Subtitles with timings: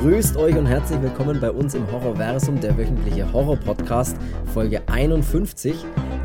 [0.00, 4.16] Grüßt euch und herzlich willkommen bei uns im Horrorversum, der wöchentliche Horror-Podcast,
[4.54, 5.74] Folge 51.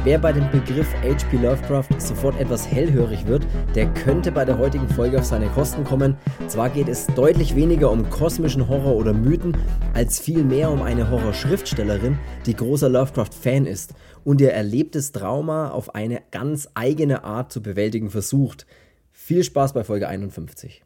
[0.06, 1.36] Wer bei dem Begriff H.P.
[1.36, 3.46] Lovecraft sofort etwas hellhörig wird,
[3.76, 6.16] der könnte bei der heutigen Folge auf seine Kosten kommen.
[6.48, 9.58] Zwar geht es deutlich weniger um kosmischen Horror oder Mythen,
[9.94, 16.22] als vielmehr um eine Horrorschriftstellerin, die großer Lovecraft-Fan ist und ihr erlebtes Trauma auf eine
[16.32, 18.66] ganz eigene Art zu bewältigen versucht.
[19.12, 20.85] Viel Spaß bei Folge 51.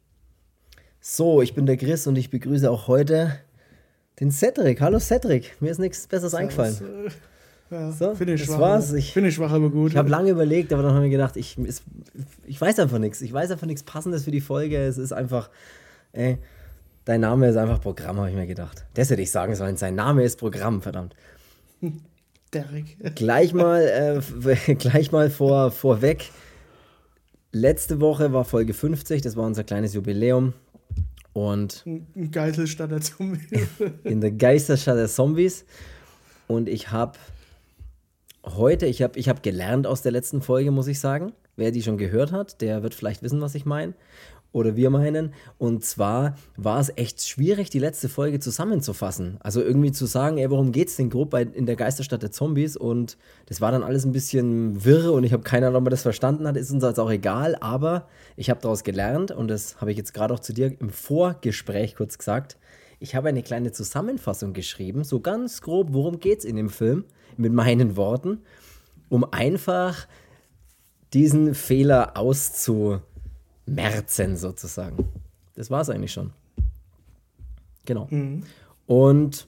[1.01, 3.39] So, ich bin der Chris und ich begrüße auch heute
[4.19, 4.81] den Cedric.
[4.81, 6.75] Hallo Cedric, mir ist nichts Besseres eingefallen.
[6.75, 8.91] Äh, ja, so, finde ich, schwach, war's.
[8.91, 9.91] Ich, schwach, aber gut.
[9.91, 11.83] Ich habe lange überlegt, aber dann habe ich gedacht, ich, ist,
[12.45, 13.21] ich weiß einfach nichts.
[13.21, 14.77] Ich weiß einfach nichts Passendes für die Folge.
[14.77, 15.49] Es ist einfach,
[16.11, 16.37] ey,
[17.05, 18.85] dein Name ist einfach Programm, habe ich mir gedacht.
[18.95, 19.77] Das hätte ich sagen sollen.
[19.77, 21.15] Sein Name ist Programm, verdammt.
[22.53, 23.15] Derek.
[23.15, 26.29] Gleich mal, äh, gleich mal vor, vorweg.
[27.53, 30.53] Letzte Woche war Folge 50, das war unser kleines Jubiläum.
[31.33, 33.67] Und in Geiselstadt der Zombies.
[34.03, 35.65] in der Geisterstadt der Zombies.
[36.47, 37.17] Und ich habe
[38.45, 41.33] heute, ich habe ich hab gelernt aus der letzten Folge, muss ich sagen.
[41.55, 43.93] Wer die schon gehört hat, der wird vielleicht wissen, was ich meine
[44.51, 45.33] oder wir meinen.
[45.57, 49.37] Und zwar war es echt schwierig, die letzte Folge zusammenzufassen.
[49.41, 52.75] Also irgendwie zu sagen, ey, worum geht's denn grob bei, in der Geisterstadt der Zombies?
[52.75, 55.91] Und das war dann alles ein bisschen wirre und ich habe keine Ahnung, ob man
[55.91, 56.57] das verstanden hat.
[56.57, 60.13] Ist uns jetzt auch egal, aber ich habe daraus gelernt und das habe ich jetzt
[60.13, 62.57] gerade auch zu dir im Vorgespräch kurz gesagt.
[62.99, 67.05] Ich habe eine kleine Zusammenfassung geschrieben, so ganz grob, worum geht's in dem Film,
[67.37, 68.39] mit meinen Worten,
[69.07, 70.07] um einfach
[71.13, 72.99] diesen Fehler auszu
[73.73, 75.07] merzen sozusagen.
[75.55, 76.31] Das war es eigentlich schon.
[77.85, 78.07] Genau.
[78.09, 78.43] Mhm.
[78.85, 79.47] Und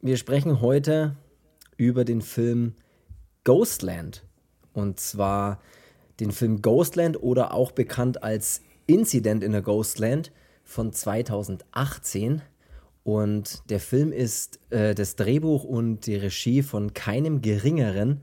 [0.00, 1.16] wir sprechen heute
[1.76, 2.74] über den Film
[3.44, 4.24] Ghostland.
[4.72, 5.60] Und zwar
[6.20, 12.42] den Film Ghostland oder auch bekannt als Incident in a Ghostland von 2018.
[13.02, 18.20] Und der Film ist äh, das Drehbuch und die Regie von keinem geringeren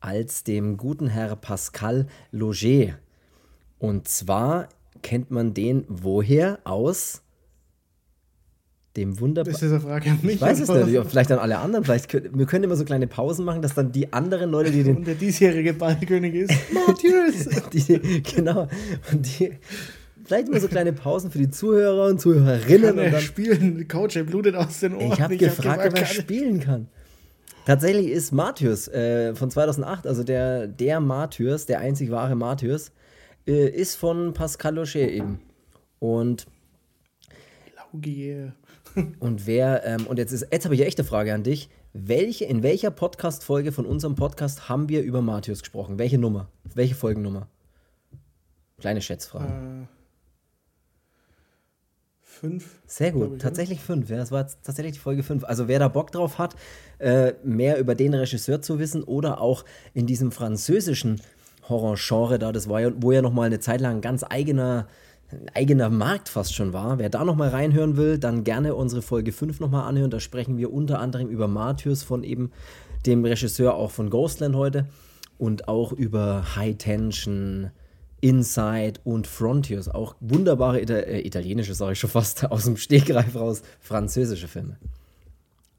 [0.00, 2.98] als dem guten Herr Pascal Loger.
[3.78, 4.68] Und zwar
[5.02, 7.22] kennt man den woher aus
[8.96, 9.52] dem wunderbaren.
[9.52, 10.36] Das ist eine Frage an mich.
[10.36, 11.84] Ich weiß es nicht, vielleicht an alle anderen.
[11.84, 14.82] Vielleicht können, wir können immer so kleine Pausen machen, dass dann die anderen Leute, die
[14.82, 14.96] den.
[14.96, 16.52] Und der diesjährige Ballkönig ist
[17.72, 18.68] die, genau.
[19.12, 19.52] Und die,
[20.24, 22.88] vielleicht immer so kleine Pausen für die Zuhörer und Zuhörerinnen.
[22.88, 23.88] Kann er und dann, spielen?
[23.88, 25.12] Coach, er blutet aus den Ohren.
[25.12, 26.88] Ich habe gefragt, hab ob er spielen kann.
[27.66, 32.92] Tatsächlich ist Martyrs äh, von 2008, also der, der Martyrs, der einzig wahre Martyrs,
[33.48, 35.40] äh, ist von Pascal Locher eben.
[35.98, 36.46] Und.
[37.76, 38.54] Laugier.
[39.20, 41.70] und wer, ähm, und jetzt ist, jetzt habe ich echt eine Frage an dich.
[41.92, 45.98] Welche, in welcher Podcast-Folge von unserem Podcast haben wir über Matthäus gesprochen?
[45.98, 46.48] Welche Nummer?
[46.74, 47.48] Welche Folgennummer?
[48.78, 49.46] Kleine Schätzfrage.
[49.46, 49.86] Äh,
[52.20, 52.78] fünf.
[52.86, 54.10] Sehr gut, ich, tatsächlich fünf.
[54.10, 55.44] Ja, das war tatsächlich die Folge fünf.
[55.44, 56.54] Also wer da Bock drauf hat,
[56.98, 61.20] äh, mehr über den Regisseur zu wissen oder auch in diesem französischen
[61.68, 62.52] Horror-Genre da.
[62.52, 64.86] Das war ja, wo ja nochmal eine Zeit lang ein ganz eigener,
[65.54, 66.98] eigener Markt fast schon war.
[66.98, 70.10] Wer da nochmal reinhören will, dann gerne unsere Folge 5 nochmal anhören.
[70.10, 72.50] Da sprechen wir unter anderem über Martyrs von eben
[73.06, 74.86] dem Regisseur auch von Ghostland heute
[75.38, 77.70] und auch über High Tension,
[78.20, 79.88] Inside und Frontiers.
[79.88, 84.76] Auch wunderbare Ita äh, italienische, sage ich schon fast, aus dem Stegreif raus, französische Filme.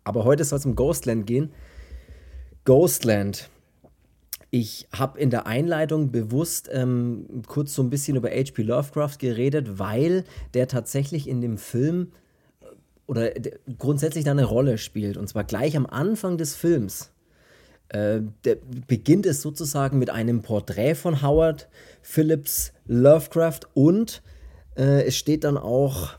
[0.04, 1.52] Aber heute soll es um Ghostland gehen.
[2.66, 3.50] Ghostland
[4.52, 8.64] ich habe in der Einleitung bewusst ähm, kurz so ein bisschen über H.P.
[8.64, 10.24] Lovecraft geredet, weil
[10.54, 12.12] der tatsächlich in dem Film
[12.62, 12.66] äh,
[13.06, 13.32] oder
[13.78, 15.18] grundsätzlich da eine Rolle spielt.
[15.18, 17.12] Und zwar gleich am Anfang des Films.
[17.90, 18.22] Äh,
[18.88, 21.68] beginnt es sozusagen mit einem Porträt von Howard
[22.04, 24.22] Phillips Lovecraft und
[24.78, 26.19] äh, es steht dann auch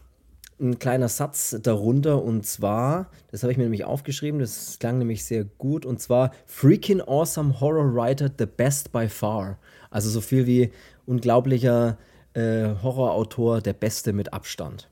[0.60, 5.24] ein kleiner Satz darunter und zwar, das habe ich mir nämlich aufgeschrieben, das klang nämlich
[5.24, 9.58] sehr gut und zwar Freaking Awesome Horror Writer, the best by far.
[9.90, 10.70] Also so viel wie
[11.06, 11.98] unglaublicher
[12.34, 14.88] äh, Horrorautor, der beste mit Abstand.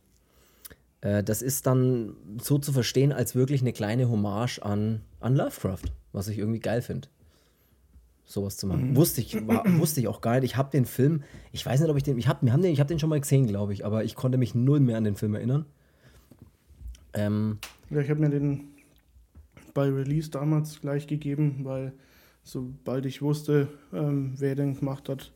[1.02, 5.92] Äh, das ist dann so zu verstehen als wirklich eine kleine Hommage an, an Lovecraft,
[6.12, 7.08] was ich irgendwie geil finde
[8.28, 8.90] sowas zu machen.
[8.90, 8.96] Mhm.
[8.96, 10.44] Wusste ich, war, wusste ich auch gar nicht.
[10.44, 12.80] Ich habe den Film, ich weiß nicht, ob ich den, ich habe haben den, ich
[12.80, 15.16] hab den schon mal gesehen, glaube ich, aber ich konnte mich null mehr an den
[15.16, 15.64] Film erinnern.
[17.14, 17.58] Ähm,
[17.90, 18.68] ja, ich habe mir den
[19.72, 21.92] bei Release damals gleich gegeben, weil
[22.42, 25.32] sobald ich wusste, ähm, wer den gemacht hat,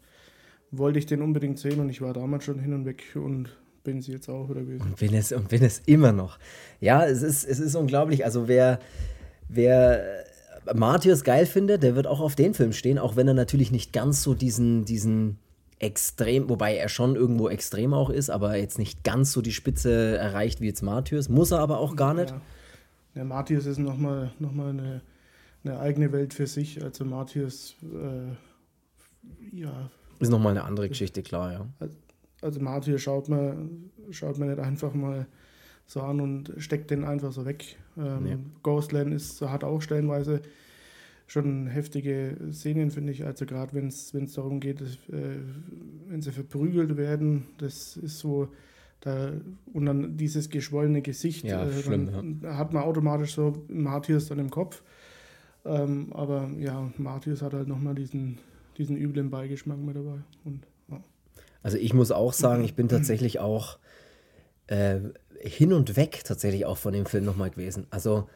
[0.71, 3.99] wollte ich den unbedingt sehen und ich war damals schon hin und weg und bin
[3.99, 4.83] es jetzt auch oder gewesen.
[4.83, 6.39] Und bin es und bin es immer noch.
[6.81, 8.25] Ja, es ist es ist unglaublich.
[8.25, 8.79] Also wer
[9.49, 10.25] wer
[10.75, 13.93] Matthias geil findet, der wird auch auf den Film stehen, auch wenn er natürlich nicht
[13.93, 15.39] ganz so diesen, diesen
[15.79, 20.17] extrem, wobei er schon irgendwo extrem auch ist, aber jetzt nicht ganz so die Spitze
[20.17, 21.29] erreicht wie jetzt Martyrs.
[21.29, 22.31] Muss er aber auch gar nicht.
[22.31, 22.41] Ja,
[23.17, 25.03] ja Martyrs ist nochmal noch mal eine,
[25.65, 26.83] eine eigene Welt für sich.
[26.83, 29.91] Also Martyrs, äh, ja.
[30.21, 31.67] Ist nochmal eine andere Geschichte, klar, ja.
[32.41, 35.27] Also Martyrs schaut man, schaut man nicht einfach mal
[35.87, 37.77] so an und steckt den einfach so weg.
[37.97, 38.37] Ähm, nee.
[38.63, 40.43] Ghostland ist, hat auch stellenweise
[41.27, 43.25] schon heftige Szenen, finde ich.
[43.25, 45.39] Also gerade wenn es darum geht, dass, äh,
[46.09, 48.49] wenn sie verprügelt werden, das ist so,
[49.01, 49.33] da,
[49.73, 52.57] und dann dieses geschwollene Gesicht, ja, äh, schlimm, ja.
[52.57, 54.83] hat man automatisch so Martyrs dann im Kopf.
[55.65, 58.39] Ähm, aber ja, Martyrs hat halt nochmal diesen,
[58.79, 60.19] diesen üblen Beigeschmack mit dabei.
[60.45, 61.03] Und, ja.
[61.63, 63.79] Also ich muss auch sagen, ich bin tatsächlich auch
[64.67, 65.01] äh,
[65.43, 67.87] hin und weg tatsächlich auch von dem Film nochmal gewesen.
[67.91, 68.29] Also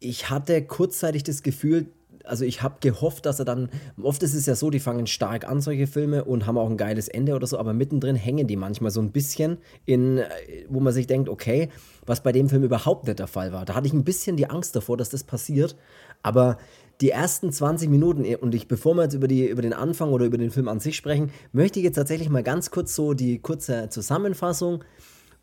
[0.00, 1.86] ich hatte kurzzeitig das Gefühl,
[2.24, 3.68] also ich habe gehofft, dass er dann,
[4.02, 6.76] oft ist es ja so, die fangen stark an, solche Filme, und haben auch ein
[6.76, 10.20] geiles Ende oder so, aber mittendrin hängen die manchmal so ein bisschen in,
[10.68, 11.68] wo man sich denkt, okay,
[12.06, 13.64] was bei dem Film überhaupt nicht der Fall war.
[13.64, 15.76] Da hatte ich ein bisschen die Angst davor, dass das passiert,
[16.22, 16.58] aber
[17.00, 20.24] die ersten 20 Minuten, und ich, bevor wir jetzt über, die, über den Anfang oder
[20.24, 23.40] über den Film an sich sprechen, möchte ich jetzt tatsächlich mal ganz kurz so die
[23.40, 24.84] kurze Zusammenfassung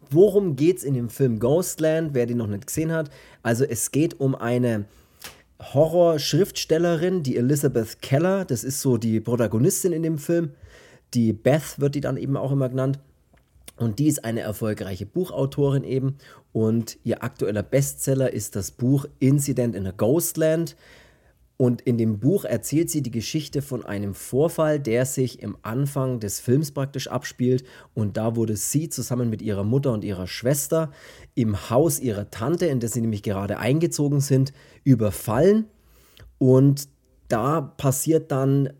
[0.09, 3.09] Worum geht es in dem Film Ghostland, wer den noch nicht gesehen hat?
[3.43, 4.85] Also es geht um eine
[5.61, 10.51] Horror-Schriftstellerin, die Elizabeth Keller, das ist so die Protagonistin in dem Film.
[11.13, 12.99] Die Beth wird die dann eben auch immer genannt.
[13.77, 16.17] Und die ist eine erfolgreiche Buchautorin eben.
[16.53, 20.75] Und ihr aktueller Bestseller ist das Buch Incident in a Ghostland.
[21.61, 26.19] Und in dem Buch erzählt sie die Geschichte von einem Vorfall, der sich im Anfang
[26.19, 27.63] des Films praktisch abspielt.
[27.93, 30.89] Und da wurde sie zusammen mit ihrer Mutter und ihrer Schwester
[31.35, 34.53] im Haus ihrer Tante, in das sie nämlich gerade eingezogen sind,
[34.83, 35.65] überfallen.
[36.39, 36.89] Und
[37.27, 38.73] da passiert dann,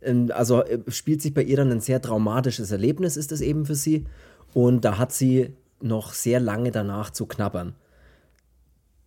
[0.00, 3.66] ähm, also äh, spielt sich bei ihr dann ein sehr traumatisches Erlebnis, ist es eben
[3.66, 4.06] für sie.
[4.54, 7.74] Und da hat sie noch sehr lange danach zu knabbern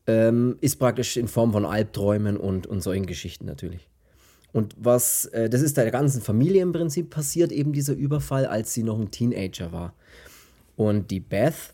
[0.07, 3.88] ähm, ist praktisch in Form von Albträumen und, und solchen Geschichten natürlich.
[4.54, 8.74] Und was, äh, das ist der ganzen Familie im Prinzip passiert, eben dieser Überfall, als
[8.74, 9.94] sie noch ein Teenager war.
[10.75, 11.74] Und die Beth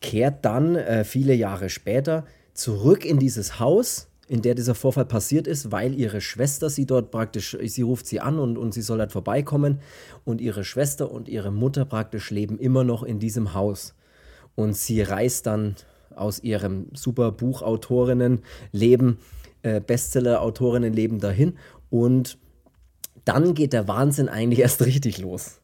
[0.00, 5.46] kehrt dann äh, viele Jahre später zurück in dieses Haus, in der dieser Vorfall passiert
[5.46, 8.98] ist, weil ihre Schwester sie dort praktisch, sie ruft sie an und, und sie soll
[8.98, 9.80] dort vorbeikommen.
[10.24, 13.94] Und ihre Schwester und ihre Mutter praktisch leben immer noch in diesem Haus.
[14.54, 15.74] Und sie reist dann
[16.16, 19.18] aus ihrem super Buchautorinnenleben,
[19.62, 21.54] äh, Bestseller-Autorinnenleben dahin.
[21.90, 22.38] Und
[23.24, 25.60] dann geht der Wahnsinn eigentlich erst richtig los.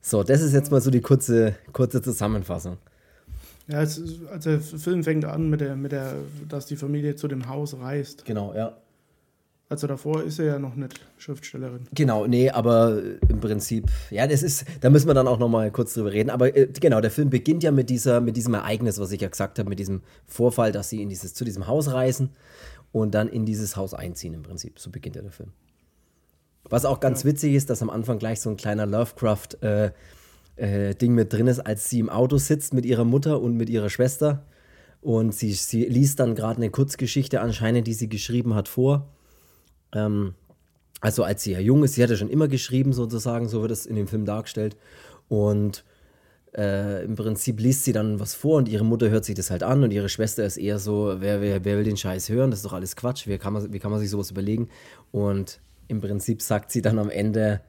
[0.00, 2.78] So, das ist jetzt mal so die kurze, kurze Zusammenfassung.
[3.68, 6.14] Ja, es, also der Film fängt an mit der, mit der,
[6.48, 8.24] dass die Familie zu dem Haus reist.
[8.24, 8.76] Genau, ja.
[9.70, 11.86] Also davor ist er ja noch nicht Schriftstellerin.
[11.94, 15.70] Genau, nee, aber im Prinzip, ja, das ist, da müssen wir dann auch noch mal
[15.70, 16.28] kurz drüber reden.
[16.28, 19.28] Aber äh, genau, der Film beginnt ja mit dieser, mit diesem Ereignis, was ich ja
[19.28, 22.30] gesagt habe, mit diesem Vorfall, dass sie in dieses, zu diesem Haus reisen
[22.90, 24.80] und dann in dieses Haus einziehen im Prinzip.
[24.80, 25.50] So beginnt ja der Film.
[26.64, 27.30] Was auch ganz ja.
[27.30, 29.92] witzig ist, dass am Anfang gleich so ein kleiner Lovecraft äh,
[30.56, 33.70] äh, Ding mit drin ist, als sie im Auto sitzt mit ihrer Mutter und mit
[33.70, 34.44] ihrer Schwester.
[35.00, 39.06] Und sie, sie liest dann gerade eine Kurzgeschichte anscheinend, die sie geschrieben hat, vor
[39.94, 40.34] ähm,
[41.00, 43.86] also als sie ja jung ist, sie hatte schon immer geschrieben sozusagen, so wird es
[43.86, 44.76] in dem Film dargestellt.
[45.28, 45.84] Und
[46.56, 49.62] äh, im Prinzip liest sie dann was vor und ihre Mutter hört sich das halt
[49.62, 52.60] an und ihre Schwester ist eher so, wer, wer, wer will den Scheiß hören, das
[52.60, 54.68] ist doch alles Quatsch, wie kann, man, wie kann man sich sowas überlegen?
[55.12, 57.60] Und im Prinzip sagt sie dann am Ende,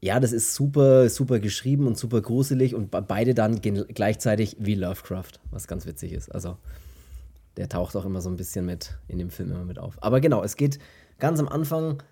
[0.00, 5.40] ja, das ist super, super geschrieben und super gruselig und beide dann gleichzeitig wie Lovecraft,
[5.50, 6.32] was ganz witzig ist.
[6.32, 6.56] Also
[7.56, 10.00] der taucht auch immer so ein bisschen mit in dem Film immer mit auf.
[10.00, 10.78] Aber genau, es geht
[11.18, 12.02] ganz am Anfang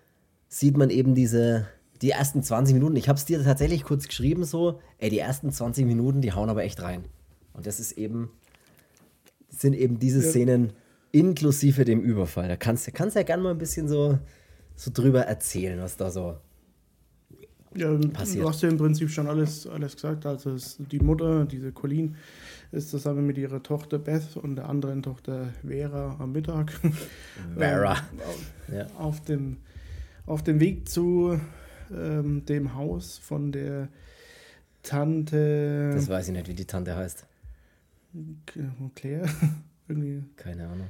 [0.49, 1.67] sieht man eben diese,
[2.01, 2.95] die ersten 20 Minuten.
[2.95, 6.49] Ich habe es dir tatsächlich kurz geschrieben, so, ey, die ersten 20 Minuten, die hauen
[6.49, 7.05] aber echt rein.
[7.53, 8.29] Und das ist eben,
[9.49, 10.29] sind eben diese ja.
[10.29, 10.73] Szenen
[11.11, 12.47] inklusive dem Überfall.
[12.47, 14.19] Da kannst du kannst ja gerne mal ein bisschen so,
[14.75, 16.37] so drüber erzählen, was da so
[17.75, 18.43] ja, passiert.
[18.43, 20.25] Du hast ja im Prinzip schon alles, alles gesagt.
[20.25, 22.15] Also die Mutter, diese Colleen,
[22.71, 26.71] ist zusammen mit ihrer Tochter Beth und der anderen Tochter Vera am Mittag.
[27.57, 27.91] Vera.
[27.91, 28.87] auf, ja.
[28.97, 29.57] auf, dem,
[30.25, 31.39] auf dem Weg zu
[31.91, 33.89] ähm, dem Haus von der
[34.83, 35.91] Tante.
[35.93, 37.25] Das weiß ich nicht, wie die Tante heißt.
[38.95, 39.27] Claire?
[39.87, 40.23] Irgendwie.
[40.35, 40.87] Keine Ahnung.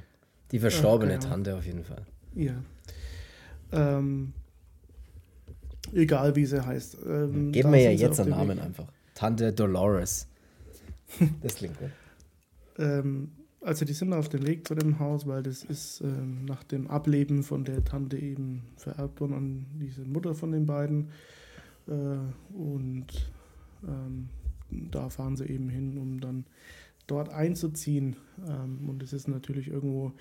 [0.50, 2.02] Die verstorbene Ach, Tante auf jeden Fall.
[2.34, 2.54] Ja.
[3.72, 4.32] Ähm,
[5.92, 6.98] egal wie sie heißt.
[7.06, 8.64] Ähm, Geben wir ja jetzt einen Namen Weg.
[8.64, 8.86] einfach.
[9.14, 10.26] Tante Dolores.
[11.42, 11.90] Das klingt gut.
[12.78, 16.62] ähm, also die sind auf dem Weg zu dem Haus, weil das ist ähm, nach
[16.62, 21.10] dem Ableben von der Tante eben vererbt worden an diese Mutter von den beiden.
[21.88, 21.92] Äh,
[22.54, 23.06] und
[23.86, 24.28] ähm,
[24.70, 26.44] da fahren sie eben hin, um dann
[27.06, 28.16] dort einzuziehen.
[28.46, 30.12] Ähm, und es ist natürlich irgendwo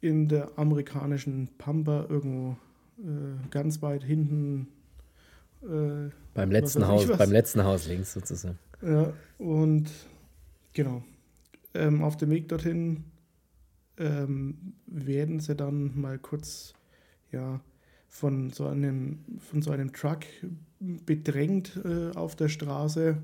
[0.00, 2.56] in der amerikanischen Pampa, irgendwo
[2.98, 4.68] äh, ganz weit hinten.
[5.62, 8.58] Äh, beim, letzten Haus, beim letzten Haus links sozusagen.
[8.82, 9.90] Ja, und
[10.72, 11.04] genau.
[11.74, 13.04] Ähm, auf dem Weg dorthin
[13.96, 16.74] ähm, werden sie dann mal kurz
[17.32, 17.60] ja,
[18.08, 20.20] von, so einem, von so einem Truck
[20.80, 23.22] bedrängt äh, auf der Straße.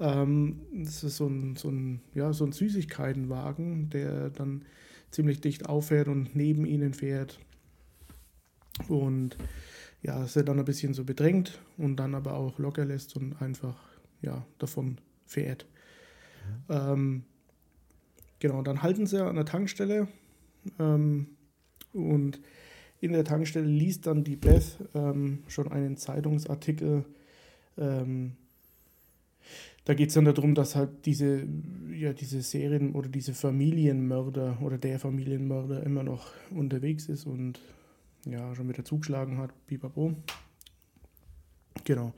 [0.00, 4.64] Ähm, das ist so ein, so, ein, ja, so ein Süßigkeitenwagen, der dann
[5.10, 7.38] ziemlich dicht auffährt und neben ihnen fährt.
[8.88, 9.36] Und
[10.02, 13.76] ja, sie dann ein bisschen so bedrängt und dann aber auch locker lässt und einfach
[14.22, 15.66] ja, davon fährt.
[16.68, 16.74] Mhm.
[16.74, 17.22] Ähm,
[18.38, 20.08] genau, dann halten sie an der Tankstelle
[20.78, 21.28] ähm,
[21.92, 22.40] und
[23.00, 27.04] in der Tankstelle liest dann die Beth ähm, schon einen Zeitungsartikel.
[27.76, 28.32] Ähm,
[29.84, 31.46] da geht es dann darum, dass halt diese,
[31.92, 37.60] ja, diese Serien- oder diese Familienmörder oder der Familienmörder immer noch unterwegs ist und
[38.26, 39.54] ja, schon wieder zugeschlagen hat.
[39.66, 40.14] Pipapo.
[41.84, 42.12] Genau.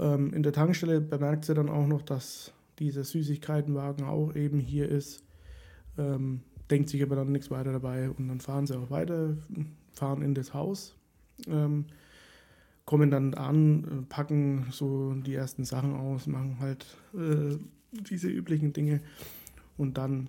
[0.00, 4.88] Ähm, in der Tankstelle bemerkt sie dann auch noch, dass dieser Süßigkeitenwagen auch eben hier
[4.88, 5.24] ist.
[5.96, 9.36] Ähm, denkt sich aber dann nichts weiter dabei und dann fahren sie auch weiter,
[9.92, 10.94] fahren in das Haus,
[11.48, 11.86] ähm,
[12.84, 17.56] kommen dann an, packen so die ersten Sachen aus, machen halt äh,
[17.92, 19.00] diese üblichen Dinge
[19.76, 20.28] und dann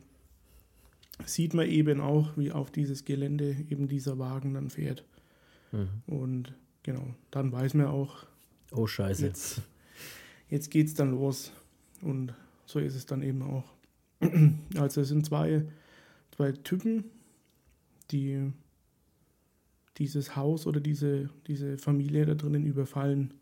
[1.26, 5.04] sieht man eben auch, wie auf dieses Gelände eben dieser Wagen dann fährt.
[5.72, 5.90] Mhm.
[6.08, 6.54] Und
[6.84, 8.26] genau, dann weiß man auch,
[8.72, 9.62] oh Scheiße, jetzt,
[10.50, 11.52] jetzt es dann los.
[12.02, 12.34] Und
[12.66, 13.64] so ist es dann eben auch.
[14.78, 15.64] Also es sind zwei,
[16.36, 17.06] zwei Typen,
[18.12, 18.52] die
[19.98, 23.34] dieses Haus oder diese, diese Familie da drinnen überfallen.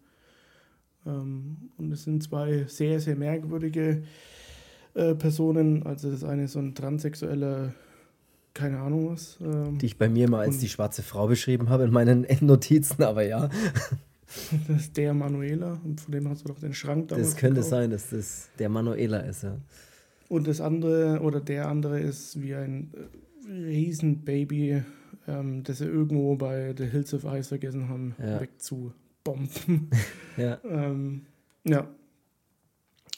[1.06, 4.04] Ähm, und es sind zwei sehr, sehr merkwürdige
[4.94, 5.84] äh, Personen.
[5.84, 7.74] Also das eine ist so ein transsexueller,
[8.54, 9.38] keine Ahnung was.
[9.42, 13.04] Ähm, die ich bei mir mal als die schwarze Frau beschrieben habe in meinen Notizen,
[13.04, 13.50] aber ja.
[14.68, 17.70] Das ist der Manuela, von dem hast du doch den Schrank damals Das könnte gekauft.
[17.70, 19.58] sein, dass das der Manuela ist, ja.
[20.30, 24.84] Und das andere oder der andere ist wie ein äh, Riesenbaby,
[25.28, 28.42] ähm, das sie irgendwo bei The Hills of Ice vergessen haben, ja.
[28.42, 29.90] wegzubomben.
[30.38, 30.60] ja.
[30.70, 31.26] ähm,
[31.64, 31.88] ja.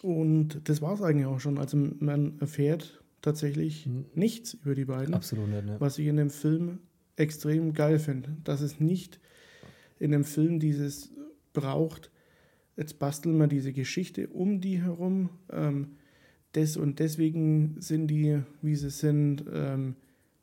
[0.01, 1.58] Und das war es eigentlich auch schon.
[1.58, 4.06] Also man erfährt tatsächlich mhm.
[4.13, 5.13] nichts über die beiden.
[5.13, 5.66] Absolut nicht.
[5.66, 5.75] Ne?
[5.80, 6.80] Was ich in dem Film
[7.16, 8.38] extrem geil finde.
[8.44, 9.20] Dass es nicht
[10.00, 11.12] in dem Film dieses
[11.53, 12.12] braucht,
[12.77, 15.29] jetzt basteln wir diese Geschichte um die herum.
[15.51, 15.98] Ähm,
[16.56, 19.96] des und deswegen sind die, wie sie sind, ähm,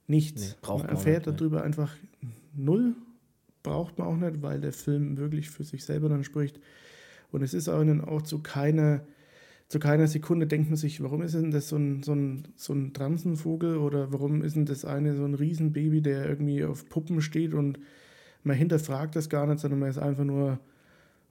[0.06, 0.56] nichts.
[0.62, 1.64] Nee, man erfährt nicht, darüber nee.
[1.64, 1.96] einfach
[2.54, 2.94] null.
[3.62, 6.60] Braucht man auch nicht, weil der Film wirklich für sich selber dann spricht.
[7.32, 9.02] Und es ist auch, auch zu keiner
[9.68, 12.72] zu keiner Sekunde denkt man sich, warum ist denn das so ein, so ein, so
[12.72, 17.20] ein Transenvogel oder warum ist denn das eine so ein Riesenbaby, der irgendwie auf Puppen
[17.20, 17.80] steht und
[18.46, 20.58] man hinterfragt das gar nicht, sondern man ist einfach nur,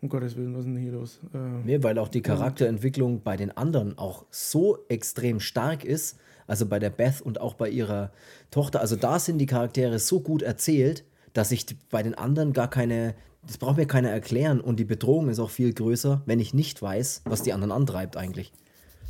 [0.01, 1.19] um Gottes Willen, was ist denn hier los?
[1.33, 6.17] Äh, nee, weil auch die Charakterentwicklung bei den anderen auch so extrem stark ist,
[6.47, 8.11] also bei der Beth und auch bei ihrer
[8.51, 11.03] Tochter, also da sind die Charaktere so gut erzählt,
[11.33, 13.15] dass ich bei den anderen gar keine
[13.47, 16.81] das braucht mir keiner erklären und die Bedrohung ist auch viel größer, wenn ich nicht
[16.81, 18.51] weiß, was die anderen antreibt eigentlich.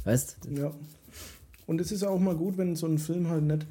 [0.04, 0.40] Weißt?
[0.50, 0.72] Ja.
[1.66, 3.66] Und es ist auch mal gut, wenn so ein Film halt nicht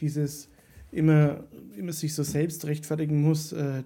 [0.00, 0.48] dieses
[0.90, 1.44] immer,
[1.76, 3.52] immer sich so selbst rechtfertigen muss.
[3.52, 3.82] Äh,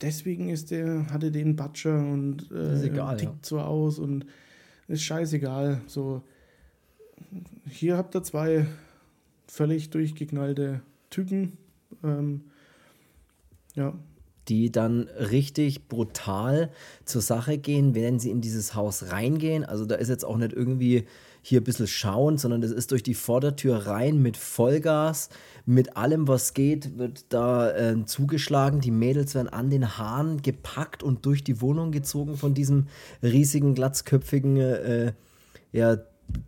[0.00, 3.38] deswegen ist der, hatte den Butcher und äh, egal, tickt ja.
[3.42, 4.26] so aus und
[4.88, 5.80] ist scheißegal.
[5.86, 6.22] So,
[7.68, 8.66] hier habt ihr zwei
[9.46, 10.80] völlig durchgeknallte
[11.10, 11.56] Typen.
[12.02, 12.42] Ähm,
[13.74, 13.94] ja,
[14.48, 16.70] die dann richtig brutal
[17.04, 19.64] zur Sache gehen, wenn sie in dieses Haus reingehen.
[19.64, 21.06] Also da ist jetzt auch nicht irgendwie
[21.46, 25.28] hier ein bisschen schauen, sondern das ist durch die Vordertür rein mit Vollgas,
[25.66, 28.80] mit allem, was geht, wird da äh, zugeschlagen.
[28.80, 32.86] Die Mädels werden an den Haaren gepackt und durch die Wohnung gezogen von diesem
[33.22, 35.12] riesigen, glatzköpfigen äh,
[35.70, 35.98] ja,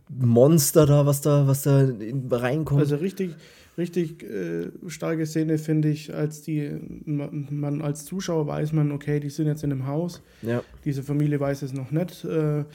[0.09, 1.87] Monster da, was da, was da
[2.31, 2.81] reinkommt.
[2.81, 3.35] Also richtig,
[3.77, 6.71] richtig äh, starke Szene, finde ich, als die,
[7.05, 10.23] man als Zuschauer weiß man, okay, die sind jetzt in einem Haus.
[10.41, 10.63] Ja.
[10.85, 12.25] Diese Familie weiß es noch nicht.
[12.25, 12.65] Äh,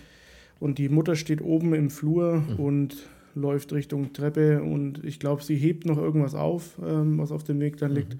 [0.63, 2.57] und die Mutter steht oben im Flur mhm.
[2.57, 2.97] und
[3.35, 7.59] läuft Richtung Treppe und ich glaube, sie hebt noch irgendwas auf, ähm, was auf dem
[7.59, 7.97] Weg dann mhm.
[7.97, 8.17] liegt.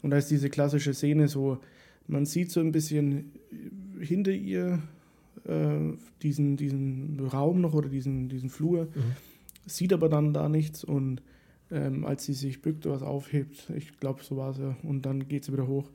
[0.00, 1.58] Und da ist diese klassische Szene so,
[2.06, 3.32] man sieht so ein bisschen
[4.00, 4.78] hinter ihr
[5.44, 9.12] äh, diesen, diesen Raum noch oder diesen, diesen Flur, mhm.
[9.66, 11.20] sieht aber dann da nichts und
[11.70, 15.28] ähm, als sie sich bückt, was aufhebt, ich glaube, so war es ja, und dann
[15.28, 15.90] geht sie wieder hoch,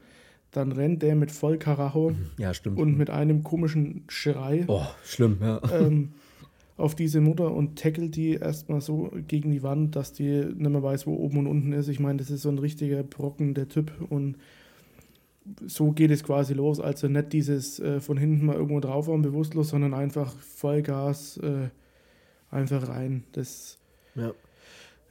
[0.56, 2.80] dann rennt der mit Vollkaracho ja, stimmt.
[2.80, 5.62] und mit einem komischen Schrei oh, schlimm, ja.
[5.72, 6.14] ähm,
[6.78, 10.84] auf diese Mutter und tackelt die erstmal so gegen die Wand, dass die nicht mehr
[10.84, 11.88] weiß, wo oben und unten ist.
[11.88, 13.94] Ich meine, das ist so ein richtiger Brocken, der Typ.
[14.10, 14.38] Und
[15.66, 16.82] so geht es quasi los.
[16.82, 21.70] Also nicht dieses äh, von hinten mal irgendwo drauf und bewusstlos, sondern einfach Vollgas äh,
[22.52, 23.24] einfach rein.
[23.32, 23.80] Das
[24.16, 24.34] ja.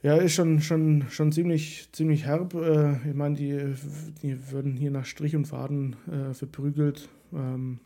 [0.05, 2.53] Ja, ist schon, schon, schon ziemlich, ziemlich herb.
[2.53, 3.73] Äh, ich meine, die,
[4.21, 7.09] die würden hier nach Strich und Faden äh, verprügelt.
[7.33, 7.79] Ähm,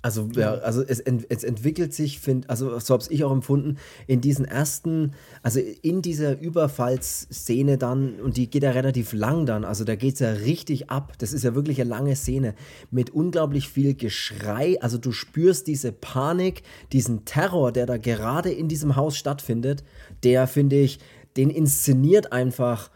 [0.00, 3.76] also, ja, also es, ent, es entwickelt sich, find, also so habe ich auch empfunden,
[4.06, 9.66] in diesen ersten, also in dieser Überfallsszene dann, und die geht ja relativ lang dann,
[9.66, 11.12] also da geht es ja richtig ab.
[11.18, 12.54] Das ist ja wirklich eine lange Szene
[12.90, 14.80] mit unglaublich viel Geschrei.
[14.80, 19.84] Also du spürst diese Panik, diesen Terror, der da gerade in diesem Haus stattfindet,
[20.22, 21.00] der, finde ich,
[21.36, 22.90] den inszeniert einfach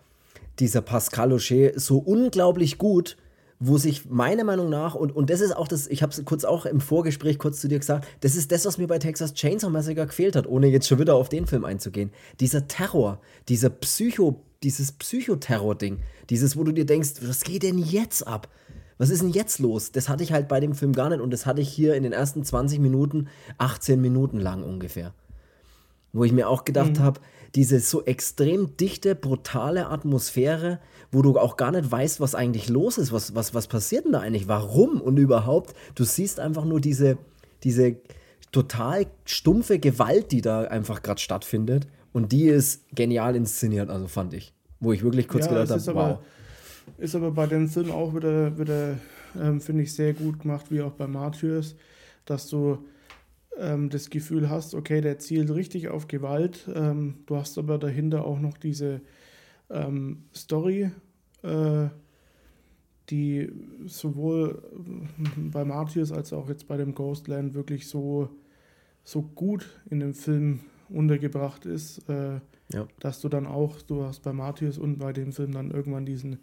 [0.58, 3.16] dieser Pascal Aucher so unglaublich gut
[3.60, 6.44] wo sich meiner Meinung nach, und, und das ist auch das, ich habe es kurz
[6.44, 9.70] auch im Vorgespräch kurz zu dir gesagt, das ist das, was mir bei Texas Chainsaw
[9.70, 12.10] Massacre gefehlt hat, ohne jetzt schon wieder auf den Film einzugehen.
[12.38, 15.98] Dieser Terror, dieser Psycho, dieses Psychoterror-Ding,
[16.30, 18.48] dieses, wo du dir denkst, was geht denn jetzt ab?
[18.96, 19.92] Was ist denn jetzt los?
[19.92, 22.02] Das hatte ich halt bei dem Film gar nicht und das hatte ich hier in
[22.04, 23.28] den ersten 20 Minuten,
[23.58, 25.14] 18 Minuten lang ungefähr.
[26.12, 27.00] Wo ich mir auch gedacht mhm.
[27.00, 27.20] habe,
[27.54, 32.98] diese so extrem dichte, brutale Atmosphäre, wo du auch gar nicht weißt, was eigentlich los
[32.98, 35.74] ist, was, was, was passiert denn da eigentlich, warum und überhaupt.
[35.94, 37.18] Du siehst einfach nur diese,
[37.64, 37.96] diese
[38.52, 41.86] total stumpfe Gewalt, die da einfach gerade stattfindet.
[42.12, 44.52] Und die ist genial inszeniert, also fand ich.
[44.80, 46.18] Wo ich wirklich kurz ja, gedacht habe, wow.
[46.96, 48.96] Ist aber bei den Filmen auch wieder, wieder
[49.38, 51.74] ähm, finde ich, sehr gut gemacht, wie auch bei Martyrs,
[52.24, 52.78] dass du
[53.58, 56.68] ähm, das Gefühl hast, okay, der zielt richtig auf Gewalt.
[56.74, 59.00] Ähm, du hast aber dahinter auch noch diese
[59.70, 60.90] ähm, Story,
[61.42, 61.88] äh,
[63.10, 63.50] die
[63.86, 64.62] sowohl
[65.36, 68.28] bei Martyrs als auch jetzt bei dem Ghostland wirklich so,
[69.04, 72.40] so gut in dem Film untergebracht ist, äh,
[72.72, 72.86] ja.
[73.00, 76.38] dass du dann auch, du hast bei Martyrs und bei dem Film dann irgendwann diesen,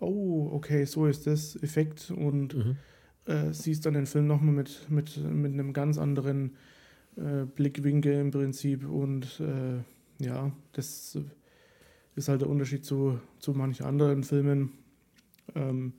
[0.00, 2.76] oh, okay, so ist das Effekt und mhm
[3.28, 6.56] äh, siehst dann den Film nochmal mit, mit, mit einem ganz anderen
[7.16, 8.88] äh, Blickwinkel im Prinzip.
[8.88, 11.18] Und äh, ja, das
[12.16, 14.72] ist halt der Unterschied zu, zu manchen anderen Filmen.
[15.54, 15.92] Ähm,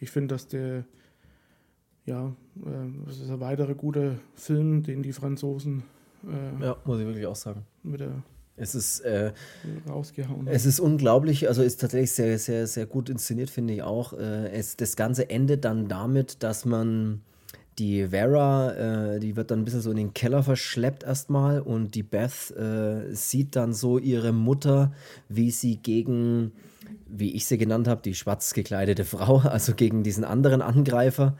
[0.00, 0.84] ich finde, dass der,
[2.06, 5.84] ja, äh, das ist ein weiterer guter Film, den die Franzosen.
[6.26, 7.64] Äh, ja, muss ich wirklich auch sagen.
[7.82, 8.22] Mit der
[8.56, 9.32] es ist, äh,
[9.88, 10.46] rausgehauen.
[10.46, 14.12] Es ist unglaublich, also ist tatsächlich sehr, sehr, sehr gut inszeniert, finde ich auch.
[14.12, 17.22] Äh, es, das Ganze endet dann damit, dass man
[17.78, 21.94] die Vera, äh, die wird dann ein bisschen so in den Keller verschleppt erstmal und
[21.94, 24.92] die Beth äh, sieht dann so ihre Mutter,
[25.28, 26.52] wie sie gegen,
[27.08, 31.36] wie ich sie genannt habe, die schwarz gekleidete Frau, also gegen diesen anderen Angreifer,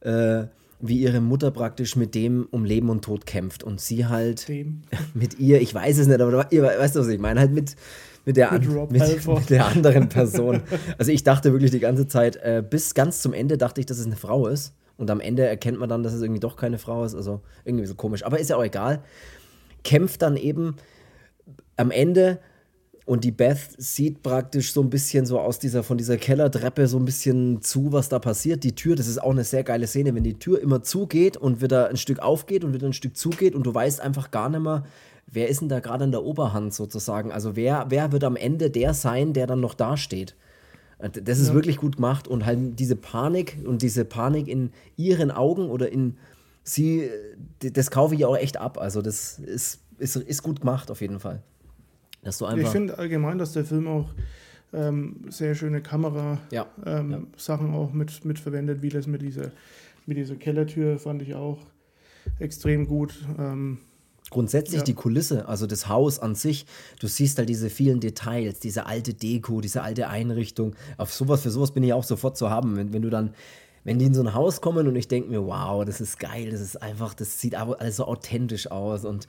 [0.00, 0.44] äh,
[0.80, 4.82] wie ihre Mutter praktisch mit dem um Leben und Tod kämpft und sie halt dem.
[5.14, 7.76] mit ihr, ich weiß es nicht, aber ihr weißt du, was ich meine, halt mit,
[8.24, 10.62] mit, der, mit, an, mit, mit der anderen Person.
[10.98, 13.98] Also ich dachte wirklich die ganze Zeit, äh, bis ganz zum Ende dachte ich, dass
[13.98, 16.78] es eine Frau ist und am Ende erkennt man dann, dass es irgendwie doch keine
[16.78, 19.02] Frau ist, also irgendwie so komisch, aber ist ja auch egal.
[19.84, 20.76] Kämpft dann eben
[21.76, 22.38] am Ende
[23.10, 26.96] und die Beth sieht praktisch so ein bisschen so aus dieser, von dieser Kellertreppe so
[26.96, 28.62] ein bisschen zu, was da passiert.
[28.62, 31.60] Die Tür, das ist auch eine sehr geile Szene, wenn die Tür immer zugeht und
[31.60, 34.60] wieder ein Stück aufgeht und wieder ein Stück zugeht und du weißt einfach gar nicht
[34.60, 34.84] mehr,
[35.26, 37.32] wer ist denn da gerade in der Oberhand sozusagen.
[37.32, 40.36] Also wer, wer wird am Ende der sein, der dann noch dasteht.
[41.00, 41.54] Das ist ja.
[41.54, 46.16] wirklich gut gemacht und halt diese Panik und diese Panik in ihren Augen oder in
[46.62, 47.10] sie,
[47.58, 48.78] das kaufe ich auch echt ab.
[48.78, 51.42] Also das ist, ist, ist gut gemacht auf jeden Fall.
[52.22, 54.10] Dass du einfach ich finde allgemein, dass der Film auch
[54.72, 57.72] ähm, sehr schöne Kamera-Sachen ja, ähm, ja.
[57.74, 59.50] auch mit, mit verwendet, wie das mit dieser,
[60.06, 61.58] mit dieser Kellertür fand ich auch
[62.38, 63.14] extrem gut.
[63.38, 63.78] Ähm,
[64.30, 64.84] Grundsätzlich ja.
[64.84, 66.64] die Kulisse, also das Haus an sich,
[67.00, 70.76] du siehst halt diese vielen Details, diese alte Deko, diese alte Einrichtung.
[70.98, 72.76] Auf sowas, für sowas bin ich auch sofort zu haben.
[72.76, 73.34] Wenn, wenn du dann,
[73.82, 76.50] wenn die in so ein Haus kommen und ich denke mir, wow, das ist geil,
[76.50, 79.26] das ist einfach, das sieht alles so authentisch aus und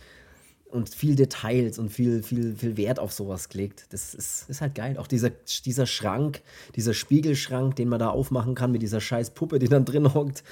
[0.72, 3.86] und viel Details und viel, viel, viel Wert auf sowas gelegt.
[3.90, 4.98] Das ist, ist halt geil.
[4.98, 5.32] Auch dieser,
[5.66, 6.42] dieser Schrank,
[6.76, 10.44] dieser Spiegelschrank, den man da aufmachen kann mit dieser scheiß Puppe, die dann drin hockt.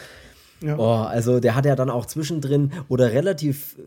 [0.61, 0.77] Ja.
[0.77, 3.77] Oh, also der hat ja dann auch zwischendrin oder relativ,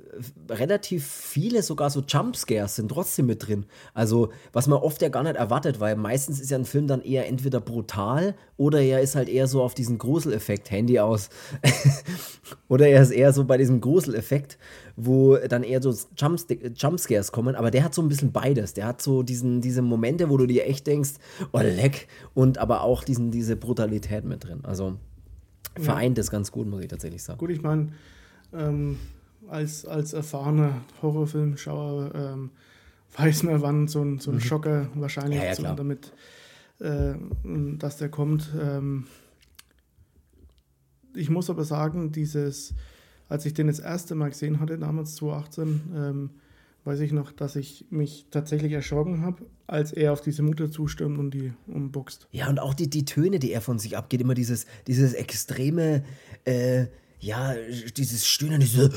[0.48, 3.66] relativ viele sogar so Jumpscares sind trotzdem mit drin.
[3.92, 7.02] Also was man oft ja gar nicht erwartet, weil meistens ist ja ein Film dann
[7.02, 11.30] eher entweder brutal oder er ist halt eher so auf diesen Gruseleffekt, Handy aus.
[12.68, 14.56] Oder er ist eher so bei diesem Gruseleffekt,
[14.96, 18.74] wo dann eher so Jumpscares kommen, aber der hat so ein bisschen beides.
[18.74, 21.14] Der hat so diesen, diese Momente, wo du dir echt denkst,
[21.52, 24.60] oh leck, und aber auch diesen, diese Brutalität mit drin.
[24.62, 24.96] Also
[25.76, 26.22] vereint ja.
[26.22, 27.38] das ganz gut, muss ich tatsächlich sagen.
[27.38, 27.92] Gut, ich meine,
[28.52, 28.98] ähm,
[29.48, 32.50] als, als erfahrener Horrorfilmschauer ähm,
[33.16, 34.40] weiß man, wann so ein, so ein mhm.
[34.40, 36.12] Schocker wahrscheinlich ja, ja, damit,
[36.80, 37.14] äh,
[37.78, 38.50] dass der kommt.
[38.60, 39.06] Ähm,
[41.14, 42.74] ich muss aber sagen, dieses,
[43.28, 46.30] als ich den das erste Mal gesehen hatte, damals 2018, ähm,
[46.84, 51.18] weiß ich noch, dass ich mich tatsächlich erschrocken habe, als er auf diese Mutter zustürmt
[51.18, 52.26] und die umboxt.
[52.32, 56.02] Ja, und auch die, die Töne, die er von sich abgeht, immer dieses, dieses extreme,
[56.44, 56.86] äh,
[57.20, 57.54] ja,
[57.96, 58.90] dieses Stöhnen, diese,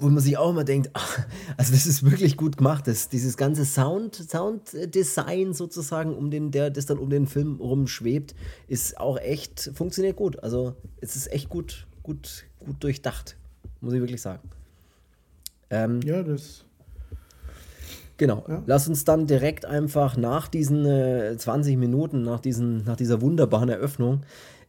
[0.00, 1.24] wo man sich auch immer denkt, ach,
[1.56, 2.88] also das ist wirklich gut gemacht.
[2.88, 8.34] Das, dieses ganze Sound, Sounddesign sozusagen, um den, der das dann um den Film rumschwebt,
[8.66, 10.42] ist auch echt, funktioniert gut.
[10.42, 13.36] Also es ist echt gut, gut, gut durchdacht,
[13.80, 14.50] muss ich wirklich sagen.
[15.70, 16.64] Ähm, ja, das.
[18.18, 18.44] Genau.
[18.48, 18.62] Ja.
[18.66, 23.68] Lass uns dann direkt einfach nach diesen äh, 20 Minuten, nach, diesen, nach dieser wunderbaren
[23.68, 24.22] Eröffnung,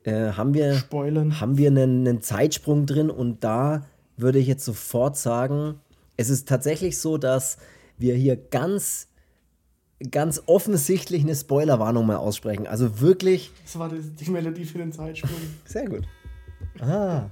[0.04, 1.42] äh, haben wir, Spoilern.
[1.42, 3.86] haben wir einen, einen Zeitsprung drin und da
[4.18, 5.80] würde ich jetzt sofort sagen,
[6.16, 7.58] es ist tatsächlich so, dass
[7.98, 9.08] wir hier ganz,
[10.12, 12.68] ganz offensichtlich eine Spoilerwarnung mal aussprechen.
[12.68, 13.52] Also wirklich.
[13.64, 15.40] Das war die, die Melodie für den Zeitsprung.
[15.66, 16.04] Sehr gut.
[16.80, 17.30] Ah.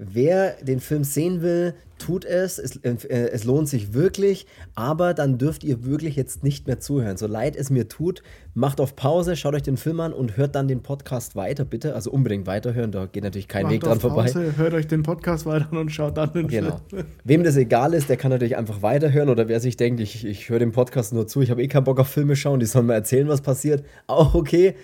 [0.00, 2.60] Wer den Film sehen will, tut es.
[2.60, 7.16] Es, äh, es, lohnt sich wirklich, aber dann dürft ihr wirklich jetzt nicht mehr zuhören.
[7.16, 8.22] So leid es mir tut,
[8.54, 11.96] macht auf Pause, schaut euch den Film an und hört dann den Podcast weiter, bitte.
[11.96, 14.56] Also unbedingt weiterhören, da geht natürlich kein macht Weg dran Pause, vorbei.
[14.56, 16.80] Hört euch den Podcast weiter an und schaut dann den genau.
[16.88, 17.04] Film.
[17.24, 20.48] Wem das egal ist, der kann natürlich einfach weiterhören oder wer sich denkt, ich, ich
[20.48, 22.86] höre den Podcast nur zu, ich habe eh keinen Bock auf Filme schauen, die sollen
[22.86, 23.84] mir erzählen, was passiert.
[24.06, 24.76] Auch okay.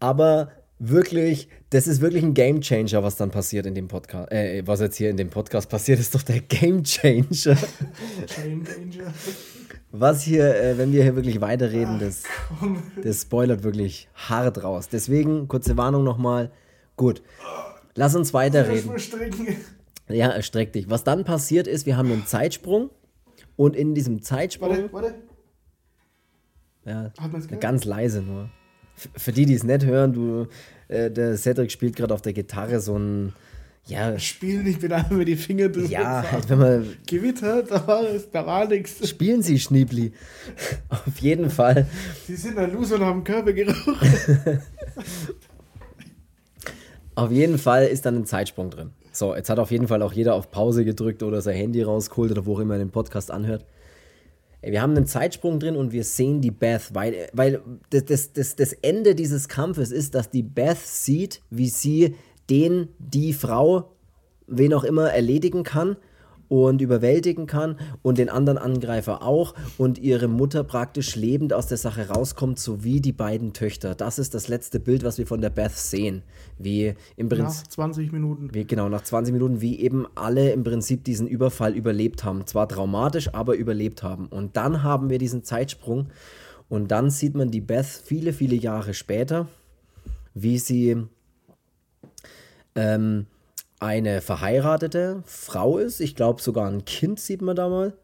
[0.00, 4.30] Aber wirklich, das ist wirklich ein Game Changer, was dann passiert in dem Podcast.
[4.32, 7.56] Äh, was jetzt hier in dem Podcast passiert, ist doch der Game Changer.
[8.36, 9.12] Game Changer.
[9.90, 12.24] Was hier, äh, wenn wir hier wirklich weiterreden, das,
[13.02, 14.88] das spoilert wirklich hart raus.
[14.88, 16.50] Deswegen, kurze Warnung nochmal.
[16.96, 17.22] Gut,
[17.94, 18.90] lass uns weiterreden.
[20.08, 20.88] Ja, erstreck dich.
[20.88, 22.90] Was dann passiert ist, wir haben einen Zeitsprung
[23.56, 24.90] und in diesem Zeitsprung.
[24.92, 25.14] Warte, warte.
[26.84, 27.12] Ja,
[27.58, 28.48] ganz leise nur
[28.96, 30.46] für die, die es nicht hören, du,
[30.88, 33.32] äh, der Cedric spielt gerade auf der Gitarre so ein.
[33.86, 34.18] Ja.
[34.18, 35.88] Spielen nicht mit einfach mit die Finger drüber.
[35.88, 36.96] Ja, halt, wenn man.
[37.06, 39.08] Gewitter, da war, da war nichts.
[39.08, 40.12] Spielen Sie, Schniebli.
[40.88, 41.86] Auf jeden Fall.
[42.26, 43.76] Sie sind ein Loser und haben Körpergeruch.
[47.14, 48.90] auf jeden Fall ist dann ein Zeitsprung drin.
[49.12, 52.32] So, jetzt hat auf jeden Fall auch jeder auf Pause gedrückt oder sein Handy rausgeholt
[52.32, 53.64] oder wo auch immer er den Podcast anhört
[54.72, 58.72] wir haben einen Zeitsprung drin und wir sehen die Beth, weil, weil das, das, das
[58.72, 62.16] Ende dieses Kampfes ist, dass die Beth sieht, wie sie
[62.50, 63.92] den, die Frau,
[64.46, 65.96] wen auch immer, erledigen kann
[66.48, 71.78] und überwältigen kann und den anderen Angreifer auch und ihre Mutter praktisch lebend aus der
[71.78, 73.94] Sache rauskommt, sowie die beiden Töchter.
[73.94, 76.22] Das ist das letzte Bild, was wir von der Beth sehen.
[76.58, 77.64] Wie im Prinzip.
[77.64, 78.50] Nach 20 Minuten.
[78.52, 82.46] Wie, genau, nach 20 Minuten, wie eben alle im Prinzip diesen Überfall überlebt haben.
[82.46, 84.26] Zwar traumatisch, aber überlebt haben.
[84.26, 86.08] Und dann haben wir diesen Zeitsprung
[86.68, 89.48] und dann sieht man die Beth viele, viele Jahre später,
[90.34, 91.06] wie sie
[92.74, 93.26] ähm,
[93.80, 96.00] eine verheiratete Frau ist.
[96.00, 97.96] Ich glaube, sogar ein Kind sieht man da mal.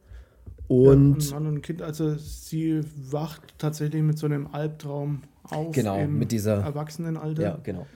[0.68, 2.80] Und ja, ein Mann und ein Kind, also sie
[3.10, 5.74] wacht tatsächlich mit so einem Albtraum auf.
[5.74, 7.42] Genau, im mit dieser Erwachsenenalter.
[7.42, 7.86] Ja, genau.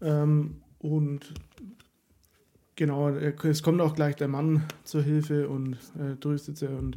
[0.00, 1.34] Ähm, und
[2.76, 6.68] genau, es kommt auch gleich der Mann zur Hilfe und äh, tröstet sie.
[6.68, 6.96] Und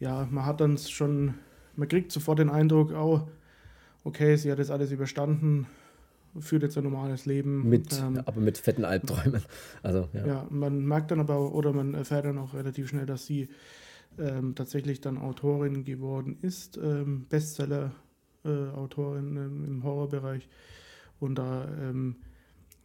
[0.00, 1.34] ja, man hat dann schon,
[1.76, 3.28] man kriegt sofort den Eindruck, oh,
[4.04, 5.66] okay, sie hat jetzt alles überstanden
[6.40, 7.68] führt jetzt ein normales Leben.
[7.68, 9.42] Mit, ähm, aber mit fetten Albträumen.
[9.82, 10.26] Also, ja.
[10.26, 13.48] ja, man merkt dann aber, oder man erfährt dann auch relativ schnell, dass sie
[14.18, 20.48] ähm, tatsächlich dann Autorin geworden ist, ähm, Bestseller-Autorin äh, im Horrorbereich
[21.20, 22.16] und da ähm,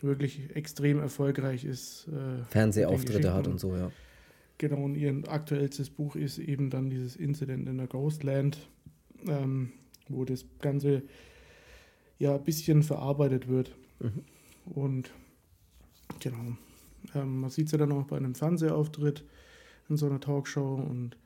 [0.02, 2.08] wirklich extrem erfolgreich ist.
[2.08, 3.92] Äh, Fernsehauftritte hat und so, ja.
[4.58, 8.70] Genau, und ihr aktuellstes Buch ist eben dann dieses Incident in der Ghostland,
[9.28, 9.72] ähm,
[10.08, 11.02] wo das Ganze
[12.22, 13.76] ja ein bisschen verarbeitet wird.
[14.00, 14.24] Mhm.
[14.66, 15.12] Und
[16.20, 16.56] genau.
[17.16, 19.26] Ähm, man sieht sie dann auch bei einem Fernsehauftritt
[19.90, 21.18] in so einer Talkshow und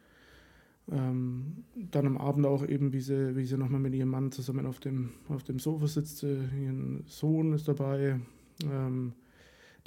[0.89, 4.65] ähm, dann am Abend auch eben, wie sie, wie sie nochmal mit ihrem Mann zusammen
[4.65, 6.23] auf dem, auf dem Sofa sitzt.
[6.23, 8.19] Ihr Sohn ist dabei,
[8.63, 9.13] ähm,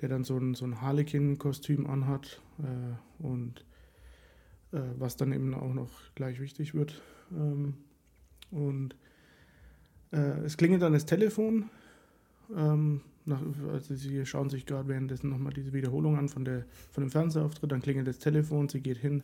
[0.00, 3.64] der dann so ein, so ein Harlequin-Kostüm anhat äh, und
[4.72, 7.00] äh, was dann eben auch noch gleich wichtig wird.
[7.32, 7.74] Ähm,
[8.50, 8.96] und
[10.12, 11.70] äh, es klingelt dann das Telefon.
[12.56, 13.42] Ähm, nach,
[13.72, 17.70] also sie schauen sich gerade währenddessen nochmal diese Wiederholung an von, der, von dem Fernsehauftritt,
[17.70, 19.22] dann klingelt das Telefon, sie geht hin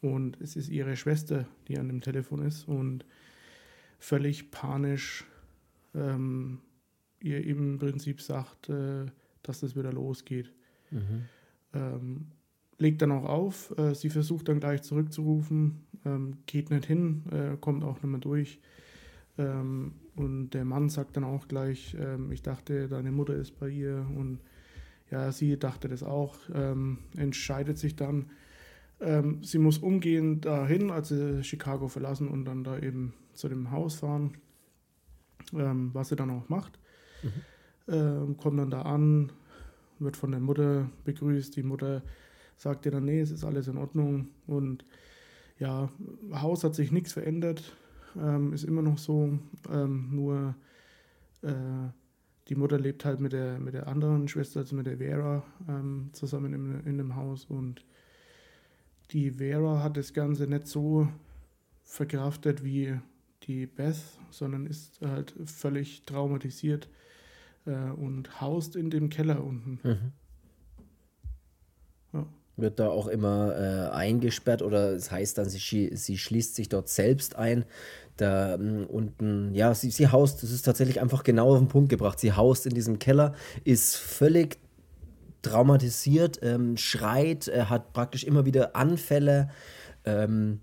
[0.00, 3.04] und es ist ihre Schwester, die an dem Telefon ist und
[3.98, 5.24] völlig panisch
[5.94, 6.60] ähm,
[7.20, 9.06] ihr im Prinzip sagt, äh,
[9.42, 10.52] dass das wieder losgeht.
[10.90, 11.24] Mhm.
[11.74, 12.26] Ähm,
[12.78, 17.56] legt dann auch auf, äh, sie versucht dann gleich zurückzurufen, ähm, geht nicht hin, äh,
[17.58, 18.60] kommt auch nicht mehr durch.
[19.38, 23.68] Ähm, und der Mann sagt dann auch gleich, ähm, ich dachte, deine Mutter ist bei
[23.68, 24.06] ihr.
[24.16, 24.40] Und
[25.10, 28.30] ja, sie dachte das auch, ähm, entscheidet sich dann,
[29.00, 33.96] ähm, sie muss umgehen dahin, also Chicago verlassen und dann da eben zu dem Haus
[33.96, 34.38] fahren,
[35.52, 36.78] ähm, was sie dann auch macht.
[37.22, 38.36] Mhm.
[38.36, 39.30] kommt dann da an,
[40.00, 42.02] wird von der Mutter begrüßt, die Mutter
[42.56, 44.28] sagt ihr dann, nee, es ist alles in Ordnung.
[44.46, 44.84] Und
[45.58, 45.90] ja,
[46.32, 47.76] Haus hat sich nichts verändert,
[48.20, 49.38] ähm, ist immer noch so,
[49.70, 50.54] ähm, nur
[51.42, 51.52] äh,
[52.48, 56.10] die Mutter lebt halt mit der, mit der anderen Schwester, also mit der Vera, ähm,
[56.12, 57.84] zusammen in, in dem Haus und
[59.10, 61.08] die Vera hat das Ganze nicht so
[61.84, 62.98] verkraftet wie
[63.44, 66.88] die Beth, sondern ist halt völlig traumatisiert
[67.64, 69.80] äh, und haust in dem Keller unten.
[69.82, 70.12] Mhm.
[72.12, 72.26] Ja
[72.56, 76.68] wird da auch immer äh, eingesperrt oder es das heißt dann, sie, sie schließt sich
[76.68, 77.64] dort selbst ein.
[78.16, 81.90] Da ähm, unten, ja, sie, sie haust, das ist tatsächlich einfach genau auf den Punkt
[81.90, 82.18] gebracht.
[82.18, 84.58] Sie haust in diesem Keller, ist völlig
[85.42, 89.50] traumatisiert, ähm, schreit, äh, hat praktisch immer wieder Anfälle.
[90.04, 90.60] Ähm,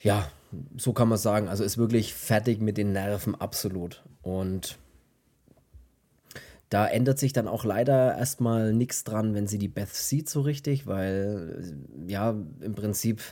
[0.00, 0.28] ja,
[0.76, 1.48] so kann man sagen.
[1.48, 4.02] Also ist wirklich fertig mit den Nerven, absolut.
[4.22, 4.78] Und
[6.74, 10.40] da ändert sich dann auch leider erstmal nichts dran, wenn sie die Beth sieht so
[10.40, 11.72] richtig, weil
[12.08, 13.22] ja, im Prinzip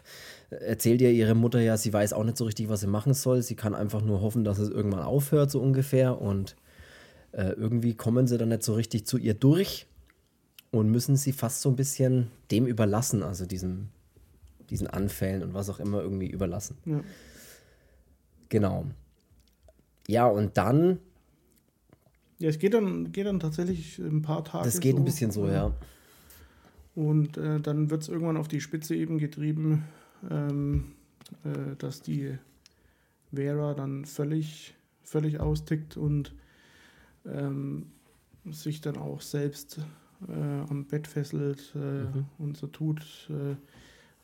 [0.51, 3.43] erzählt ihr ihre Mutter ja, sie weiß auch nicht so richtig, was sie machen soll.
[3.43, 6.23] Sie kann einfach nur hoffen, dass es irgendwann aufhört, so ungefähr.
[6.23, 6.55] Und
[7.33, 9.89] äh, irgendwie kommen sie dann nicht so richtig zu ihr durch
[10.71, 13.89] und müssen sie fast so ein bisschen dem überlassen, also diesem,
[14.71, 16.77] diesen Anfällen und was auch immer irgendwie überlassen.
[16.85, 17.01] Ja.
[18.51, 18.87] Genau.
[20.07, 21.01] Ja, und dann
[22.43, 24.65] ja, es geht dann, geht dann tatsächlich ein paar Tage.
[24.65, 24.99] Das geht so.
[24.99, 25.73] ein bisschen so, ja.
[26.97, 29.85] Und äh, dann wird es irgendwann auf die Spitze eben getrieben,
[30.29, 30.93] ähm,
[31.45, 32.37] äh, dass die
[33.33, 34.75] Vera dann völlig,
[35.05, 36.35] völlig austickt und
[37.27, 37.87] ähm,
[38.51, 39.79] sich dann auch selbst
[40.29, 40.33] äh,
[40.69, 42.27] am Bett fesselt äh, mhm.
[42.39, 43.55] und so tut, äh,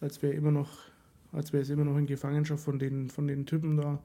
[0.05, 0.71] als wäre immer noch,
[1.31, 4.01] als wäre es immer noch in Gefangenschaft von den, von den Typen da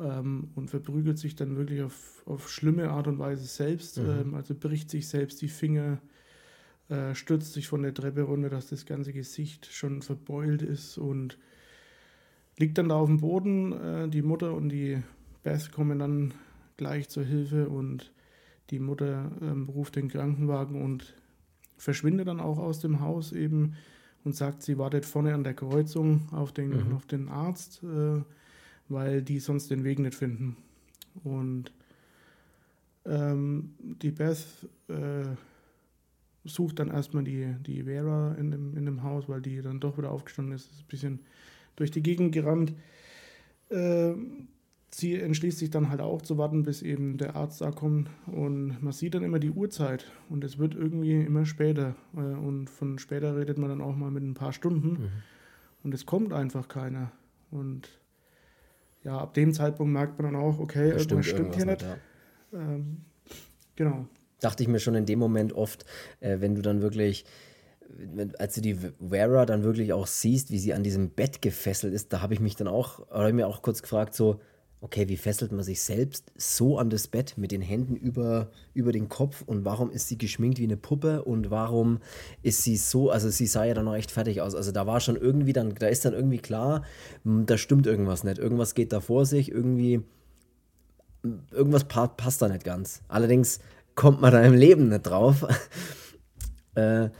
[0.00, 3.98] ähm, und verprügelt sich dann wirklich auf, auf schlimme Art und Weise selbst.
[3.98, 4.10] Mhm.
[4.10, 6.00] Ähm, also bricht sich selbst die Finger,
[6.88, 11.38] äh, stürzt sich von der Treppe runter, dass das ganze Gesicht schon verbeult ist und
[12.58, 13.72] liegt dann da auf dem Boden.
[13.72, 15.02] Äh, die Mutter und die
[15.42, 16.34] Beth kommen dann
[16.76, 18.12] gleich zur Hilfe und
[18.70, 21.14] die Mutter ähm, ruft den Krankenwagen und
[21.76, 23.74] verschwindet dann auch aus dem Haus eben
[24.24, 26.94] und sagt, sie wartet vorne an der Kreuzung auf den, mhm.
[26.94, 27.82] auf den Arzt.
[27.82, 28.22] Äh,
[28.90, 30.56] weil die sonst den Weg nicht finden.
[31.24, 31.72] Und
[33.06, 34.44] ähm, die Beth
[34.88, 35.24] äh,
[36.44, 39.96] sucht dann erstmal die, die Vera in dem, in dem Haus, weil die dann doch
[39.96, 41.20] wieder aufgestanden ist, ist ein bisschen
[41.76, 42.74] durch die Gegend gerannt.
[43.70, 44.14] Äh,
[44.90, 48.82] sie entschließt sich dann halt auch zu warten, bis eben der Arzt da kommt und
[48.82, 52.98] man sieht dann immer die Uhrzeit und es wird irgendwie immer später äh, und von
[52.98, 55.08] später redet man dann auch mal mit ein paar Stunden mhm.
[55.84, 57.12] und es kommt einfach keiner
[57.52, 57.99] und
[59.04, 61.82] ja, ab dem Zeitpunkt merkt man dann auch, okay, irgendwas stimmt hier nicht.
[61.82, 61.96] Ja.
[62.52, 63.02] Ähm,
[63.76, 64.06] genau.
[64.40, 65.84] Dachte ich mir schon in dem Moment oft,
[66.20, 67.24] äh, wenn du dann wirklich,
[68.38, 72.12] als du die Vera dann wirklich auch siehst, wie sie an diesem Bett gefesselt ist,
[72.12, 74.40] da habe ich mich dann auch, habe mir auch kurz gefragt, so,
[74.82, 78.92] okay, wie fesselt man sich selbst so an das Bett mit den Händen über, über
[78.92, 81.98] den Kopf und warum ist sie geschminkt wie eine Puppe und warum
[82.42, 84.54] ist sie so, also sie sah ja dann noch echt fertig aus.
[84.54, 86.82] Also da war schon irgendwie dann, da ist dann irgendwie klar,
[87.24, 88.38] hm, da stimmt irgendwas nicht.
[88.38, 90.02] Irgendwas geht da vor sich, irgendwie,
[91.50, 93.02] irgendwas passt da nicht ganz.
[93.08, 93.60] Allerdings
[93.94, 95.46] kommt man da im Leben nicht drauf.
[96.74, 97.10] äh,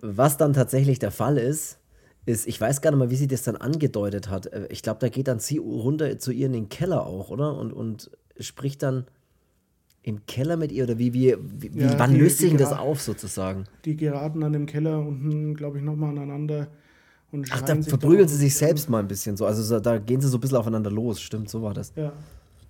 [0.00, 1.77] was dann tatsächlich der Fall ist,
[2.28, 4.46] ist, ich weiß gar nicht mal, wie sie das dann angedeutet hat.
[4.46, 7.56] Äh, ich glaube, da geht dann sie runter zu ihr in den Keller auch, oder?
[7.56, 9.06] Und, und spricht dann
[10.02, 13.00] im Keller mit ihr oder wie, wie, wie ja, wann die, löst sich das auf
[13.00, 13.64] sozusagen?
[13.84, 16.68] Die geraten dann im Keller unten, glaube ich, nochmal aneinander.
[17.32, 19.44] Und Ach, da verprügeln sie sich selbst mal ein bisschen so.
[19.44, 21.92] Also da gehen sie so ein bisschen aufeinander los, stimmt, so war das.
[21.96, 22.12] Ja.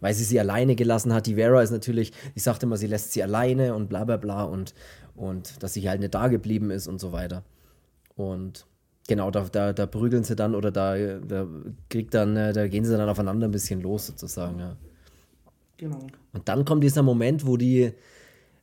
[0.01, 1.27] Weil sie sie alleine gelassen hat.
[1.27, 4.44] Die Vera ist natürlich, ich sagte immer, sie lässt sie alleine und bla bla bla
[4.44, 4.75] und,
[5.16, 7.42] und dass sie halt nicht da geblieben ist und so weiter.
[8.16, 8.68] Und
[9.09, 11.47] Genau, da, da, da prügeln sie dann oder da, da
[11.88, 14.77] kriegt dann, äh, da gehen sie dann aufeinander ein bisschen los sozusagen, ja.
[15.79, 16.07] Genau.
[16.35, 17.92] Und dann kommt dieser Moment, wo die,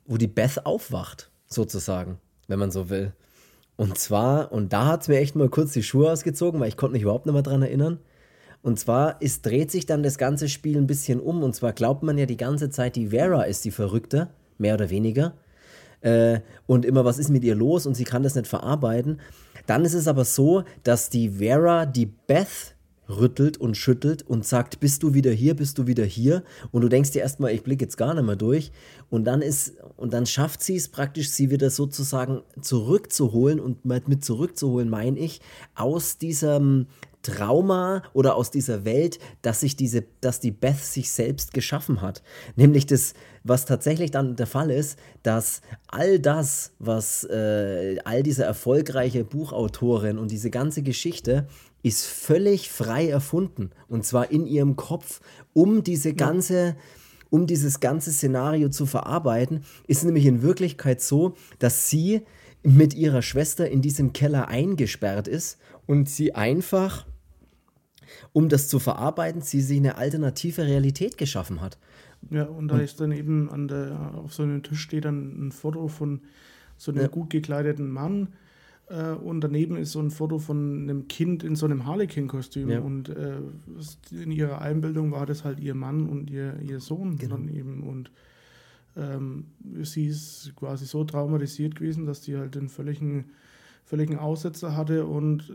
[0.06, 3.14] wo die Beth aufwacht, sozusagen, wenn man so will.
[3.76, 6.78] Und zwar, und da hat es mir echt mal kurz die Schuhe ausgezogen, weil ich
[6.78, 8.00] konnte mich überhaupt nicht mehr dran erinnern.
[8.62, 11.42] Und zwar ist, dreht sich dann das ganze Spiel ein bisschen um.
[11.42, 14.90] Und zwar glaubt man ja die ganze Zeit, die Vera ist die Verrückte, mehr oder
[14.90, 15.34] weniger.
[16.02, 17.86] Äh, und immer, was ist mit ihr los?
[17.86, 19.20] Und sie kann das nicht verarbeiten.
[19.68, 22.76] Dann ist es aber so, dass die Vera die Beth
[23.10, 26.44] rüttelt und schüttelt und sagt, bist du wieder hier, bist du wieder hier?
[26.72, 28.72] Und du denkst dir erstmal, ich blicke jetzt gar nicht mehr durch.
[29.10, 34.26] Und dann ist, und dann schafft sie es praktisch, sie wieder sozusagen zurückzuholen und mit
[34.26, 35.40] zurückzuholen, meine ich,
[35.76, 36.88] aus diesem
[37.26, 42.22] Trauma oder aus dieser Welt, dass sich diese, dass die Beth sich selbst geschaffen hat.
[42.56, 48.44] Nämlich das, was tatsächlich dann der Fall ist, dass all das, was äh, all diese
[48.44, 51.48] erfolgreiche Buchautorin und diese ganze Geschichte
[51.84, 53.72] ist völlig frei erfunden.
[53.88, 55.22] Und zwar in ihrem Kopf,
[55.54, 56.76] um diese ganze,
[57.30, 62.22] um dieses ganze Szenario zu verarbeiten, ist nämlich in Wirklichkeit so, dass sie
[62.64, 67.06] mit ihrer Schwester in diesem Keller eingesperrt ist und sie einfach,
[68.34, 71.78] um das zu verarbeiten, sie sich eine alternative Realität geschaffen hat.
[72.30, 75.48] Ja, und da und, ist dann eben an der, auf so einem Tisch steht dann
[75.48, 76.22] ein Foto von
[76.78, 77.08] so einem ja.
[77.08, 78.30] gut gekleideten Mann,
[78.88, 82.70] äh, und daneben ist so ein Foto von einem Kind in so einem Harlequin-Kostüm.
[82.70, 82.80] Ja.
[82.80, 83.38] Und äh,
[84.12, 87.36] in ihrer Einbildung war das halt ihr Mann und ihr, ihr Sohn genau.
[87.36, 87.84] dann eben.
[87.84, 88.12] Und
[88.96, 89.46] ähm,
[89.82, 93.26] sie ist quasi so traumatisiert gewesen, dass sie halt den völligen,
[93.84, 95.54] völligen Aussetzer hatte und äh,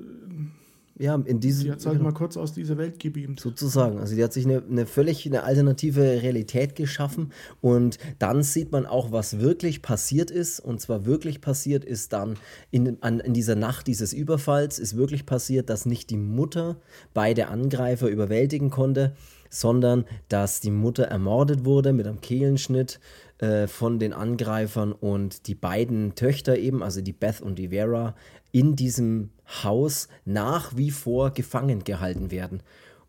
[0.99, 1.63] ja, in diesem.
[1.63, 2.11] Sie hat es halt genau.
[2.11, 3.41] mal kurz aus dieser Welt gebeamt.
[3.41, 3.99] Sozusagen.
[3.99, 7.33] Also, die hat sich eine, eine völlig eine alternative Realität geschaffen.
[7.61, 10.61] Und dann sieht man auch, was wirklich passiert ist.
[10.61, 12.37] Und zwar wirklich passiert ist dann
[12.71, 16.77] in, an, in dieser Nacht dieses Überfalls, ist wirklich passiert, dass nicht die Mutter
[17.15, 19.15] beide Angreifer überwältigen konnte,
[19.49, 23.01] sondern dass die Mutter ermordet wurde mit einem Kehlenschnitt
[23.41, 28.15] äh, von den Angreifern und die beiden Töchter eben, also die Beth und die Vera,
[28.53, 29.31] in diesem
[29.63, 32.63] Haus nach wie vor gefangen gehalten werden.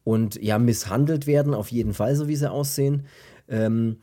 [0.04, 3.06] Und ja, misshandelt werden, auf jeden Fall, so wie sie aussehen.
[3.50, 3.98] Ähm,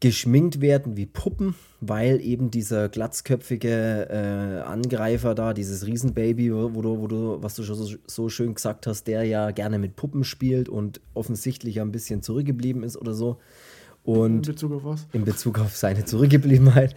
[0.00, 7.00] geschminkt werden wie Puppen, weil eben dieser glatzköpfige äh, Angreifer da, dieses Riesenbaby, wo du,
[7.00, 10.22] wo du, was du schon so, so, schön gesagt hast, der ja gerne mit Puppen
[10.22, 13.38] spielt und offensichtlich ein bisschen zurückgeblieben ist oder so.
[14.02, 15.06] Und in Bezug auf was?
[15.12, 16.94] In Bezug auf seine Zurückgebliebenheit.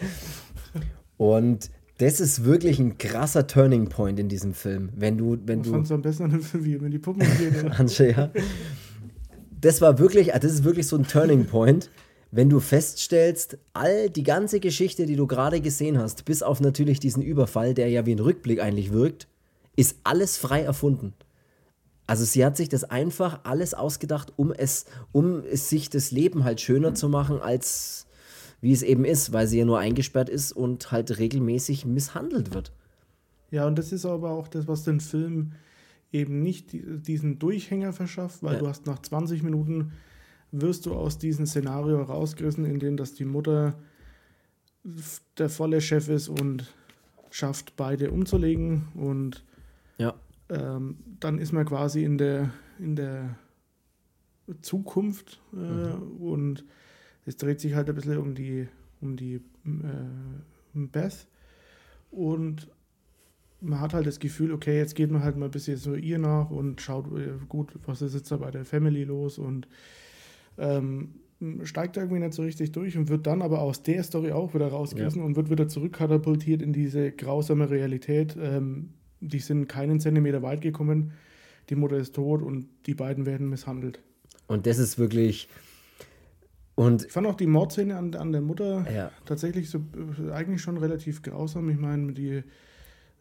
[1.18, 4.90] Und das ist wirklich ein krasser Turning Point in diesem Film.
[4.96, 5.72] Wenn du, wenn Was du.
[5.74, 7.72] fandst du am besten an dem Film, wie wenn die Puppen gehen?
[7.78, 8.32] Ansche, ja.
[9.60, 11.92] Das war wirklich, das ist wirklich so ein Turning Point,
[12.32, 17.00] wenn du feststellst, all die ganze Geschichte, die du gerade gesehen hast, bis auf natürlich
[17.00, 19.28] diesen Überfall, der ja wie ein Rückblick eigentlich wirkt,
[19.76, 21.14] ist alles frei erfunden.
[22.12, 26.44] Also sie hat sich das einfach alles ausgedacht, um es, um es sich das Leben
[26.44, 28.06] halt schöner zu machen, als
[28.60, 32.74] wie es eben ist, weil sie ja nur eingesperrt ist und halt regelmäßig misshandelt wird.
[33.50, 35.54] Ja, und das ist aber auch das, was den Film
[36.12, 38.60] eben nicht diesen Durchhänger verschafft, weil ja.
[38.60, 39.94] du hast nach 20 Minuten
[40.52, 43.76] wirst du aus diesem Szenario rausgerissen, in dem dass die Mutter
[45.38, 46.74] der volle Chef ist und
[47.30, 49.46] schafft, beide umzulegen und.
[50.52, 53.36] Ähm, dann ist man quasi in der, in der
[54.62, 56.18] Zukunft äh, mhm.
[56.20, 56.66] und
[57.26, 58.68] es dreht sich halt ein bisschen um die,
[59.00, 59.40] um die äh,
[60.74, 61.28] Beth
[62.10, 62.70] und
[63.62, 66.18] man hat halt das Gefühl, okay, jetzt geht man halt mal ein bisschen so ihr
[66.18, 69.68] nach und schaut, äh, gut, was ist jetzt da bei der Family los und
[70.58, 71.14] ähm,
[71.64, 74.68] steigt irgendwie nicht so richtig durch und wird dann aber aus der Story auch wieder
[74.68, 75.26] rausgerissen ja.
[75.26, 78.36] und wird wieder zurückkatapultiert in diese grausame Realität.
[78.40, 78.90] Ähm,
[79.22, 81.14] die sind keinen Zentimeter weit gekommen,
[81.70, 84.00] die Mutter ist tot und die beiden werden misshandelt.
[84.48, 85.48] Und das ist wirklich,
[86.76, 89.12] und ich fand auch die Mordszene an, an der Mutter ja.
[89.26, 89.80] tatsächlich so
[90.28, 91.70] äh, eigentlich schon relativ grausam.
[91.70, 92.44] Ich meine, die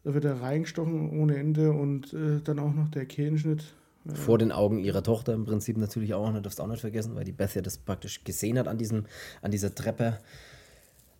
[0.03, 3.75] da wird er reingestochen ohne Ende und äh, dann auch noch der Kehlenschnitt.
[4.09, 6.81] Äh, Vor den Augen ihrer Tochter im Prinzip natürlich auch, ne, darfst du auch nicht
[6.81, 9.05] vergessen, weil die Beth ja das praktisch gesehen hat an, diesem,
[9.43, 10.19] an dieser Treppe.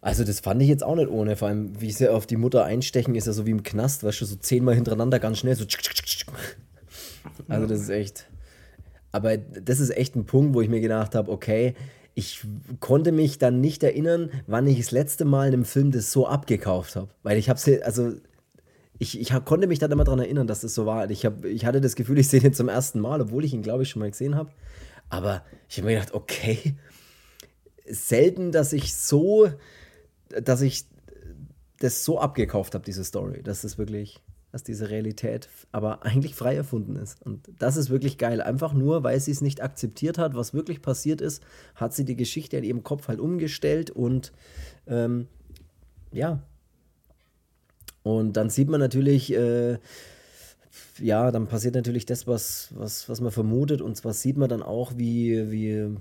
[0.01, 2.65] Also das fand ich jetzt auch nicht ohne, vor allem wie sie auf die Mutter
[2.65, 5.67] einstechen, ist ja so wie im Knast, weißt du, so zehnmal hintereinander ganz schnell, so
[7.49, 8.27] Also das ist echt,
[9.13, 11.75] aber das ist echt ein Punkt, wo ich mir gedacht habe, okay,
[12.15, 12.43] ich
[12.81, 16.27] konnte mich dann nicht erinnern, wann ich das letzte Mal in einem Film das so
[16.27, 17.09] abgekauft habe.
[17.23, 18.13] Weil ich habe also
[18.99, 21.11] ich, ich konnte mich dann immer daran erinnern, dass das so war.
[21.11, 23.63] Ich, hab, ich hatte das Gefühl, ich sehe ihn zum ersten Mal, obwohl ich ihn,
[23.63, 24.51] glaube ich, schon mal gesehen habe.
[25.09, 26.77] Aber ich habe mir gedacht, okay,
[27.87, 29.49] selten, dass ich so,
[30.43, 30.85] dass ich
[31.79, 33.43] das so abgekauft habe, diese Story.
[33.43, 34.21] Das ist wirklich,
[34.53, 37.21] dass diese Realität aber eigentlich frei erfunden ist.
[37.23, 38.41] Und das ist wirklich geil.
[38.41, 41.43] Einfach nur, weil sie es nicht akzeptiert hat, was wirklich passiert ist,
[41.75, 44.33] hat sie die Geschichte in ihrem Kopf halt umgestellt und
[44.87, 45.27] ähm,
[46.13, 46.43] ja.
[48.03, 49.79] Und dann sieht man natürlich, äh,
[50.99, 53.83] ja, dann passiert natürlich das, was, was, was man vermutet.
[53.83, 55.97] Und zwar sieht man dann auch, wie, wie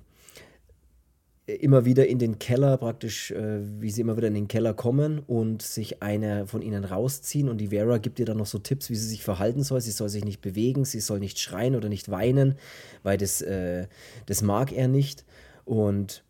[1.55, 5.19] immer wieder in den Keller praktisch, äh, wie sie immer wieder in den Keller kommen
[5.19, 8.89] und sich eine von ihnen rausziehen und die Vera gibt ihr dann noch so Tipps,
[8.89, 9.81] wie sie sich verhalten soll.
[9.81, 12.55] Sie soll sich nicht bewegen, sie soll nicht schreien oder nicht weinen,
[13.03, 13.87] weil das, äh,
[14.25, 15.25] das mag er nicht.
[15.65, 16.23] Und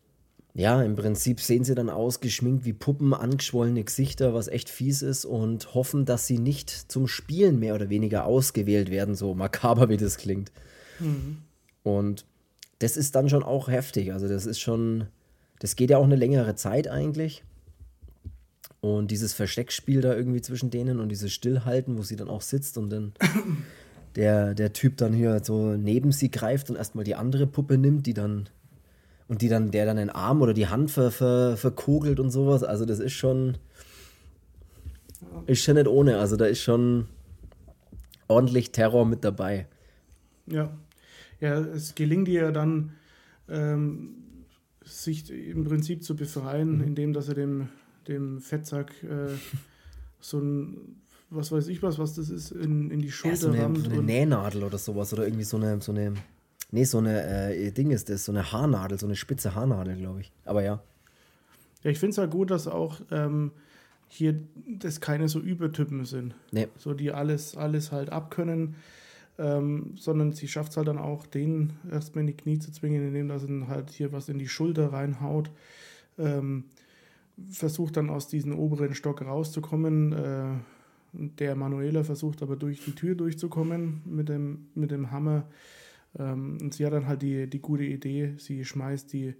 [0.53, 5.01] ja, im Prinzip sehen sie dann aus, geschminkt wie Puppen, angeschwollene Gesichter, was echt fies
[5.01, 9.89] ist und hoffen, dass sie nicht zum Spielen mehr oder weniger ausgewählt werden, so makaber
[9.89, 10.51] wie das klingt.
[10.99, 11.38] Mhm.
[11.84, 12.26] Und
[12.80, 14.13] das ist dann schon auch heftig.
[14.13, 15.07] Also das ist schon,
[15.59, 17.43] das geht ja auch eine längere Zeit eigentlich.
[18.82, 22.77] Und dieses Versteckspiel da irgendwie zwischen denen und dieses Stillhalten, wo sie dann auch sitzt
[22.77, 23.13] und dann
[24.15, 28.05] der, der Typ dann hier so neben sie greift und erstmal die andere Puppe nimmt,
[28.07, 28.47] die dann
[29.27, 32.63] und die dann, der dann den Arm oder die Hand ver, ver, verkogelt und sowas.
[32.63, 33.57] Also das ist schon,
[35.45, 36.17] ist schon nicht ohne.
[36.17, 37.07] Also da ist schon
[38.27, 39.67] ordentlich Terror mit dabei.
[40.47, 40.71] Ja,
[41.39, 42.91] ja, es gelingt ihr ja dann,
[43.47, 44.15] ähm,
[44.83, 46.83] sich im Prinzip zu befreien, mhm.
[46.83, 47.69] indem dass er dem,
[48.07, 49.35] dem Fettsack äh,
[50.19, 53.49] so ein, was weiß ich was, was das ist, in, in die Schulter ja, so
[53.49, 53.77] eine, rammt.
[53.85, 56.13] So eine Nähnadel oder sowas oder irgendwie so eine, so eine,
[56.71, 60.21] nee, so eine, äh, Ding ist das, so eine Haarnadel, so eine spitze Haarnadel, glaube
[60.21, 60.31] ich.
[60.45, 60.81] Aber ja.
[61.83, 63.51] Ja, ich finde es halt gut, dass auch ähm,
[64.09, 64.35] hier
[64.67, 66.35] das keine so Übertypen sind.
[66.51, 66.67] Nee.
[66.77, 68.75] So die alles, alles halt abkönnen
[69.39, 73.07] ähm, sondern sie schafft es halt dann auch, den erstmal in die Knie zu zwingen,
[73.07, 75.49] indem er dann halt hier was in die Schulter reinhaut.
[76.17, 76.65] Ähm,
[77.49, 80.11] versucht dann aus diesem oberen Stock rauszukommen.
[80.11, 80.47] Äh,
[81.13, 85.47] der Manuela versucht aber durch die Tür durchzukommen mit dem, mit dem Hammer.
[86.17, 89.35] Ähm, und sie hat dann halt die, die gute Idee, sie schmeißt die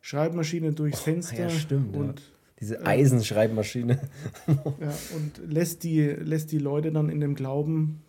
[0.00, 1.42] Schreibmaschine durchs oh, Fenster.
[1.42, 1.96] Ja, stimmt.
[1.96, 2.26] Und, ja.
[2.58, 4.00] Diese äh, Eisenschreibmaschine.
[4.48, 8.02] ja, und lässt die, lässt die Leute dann in dem Glauben,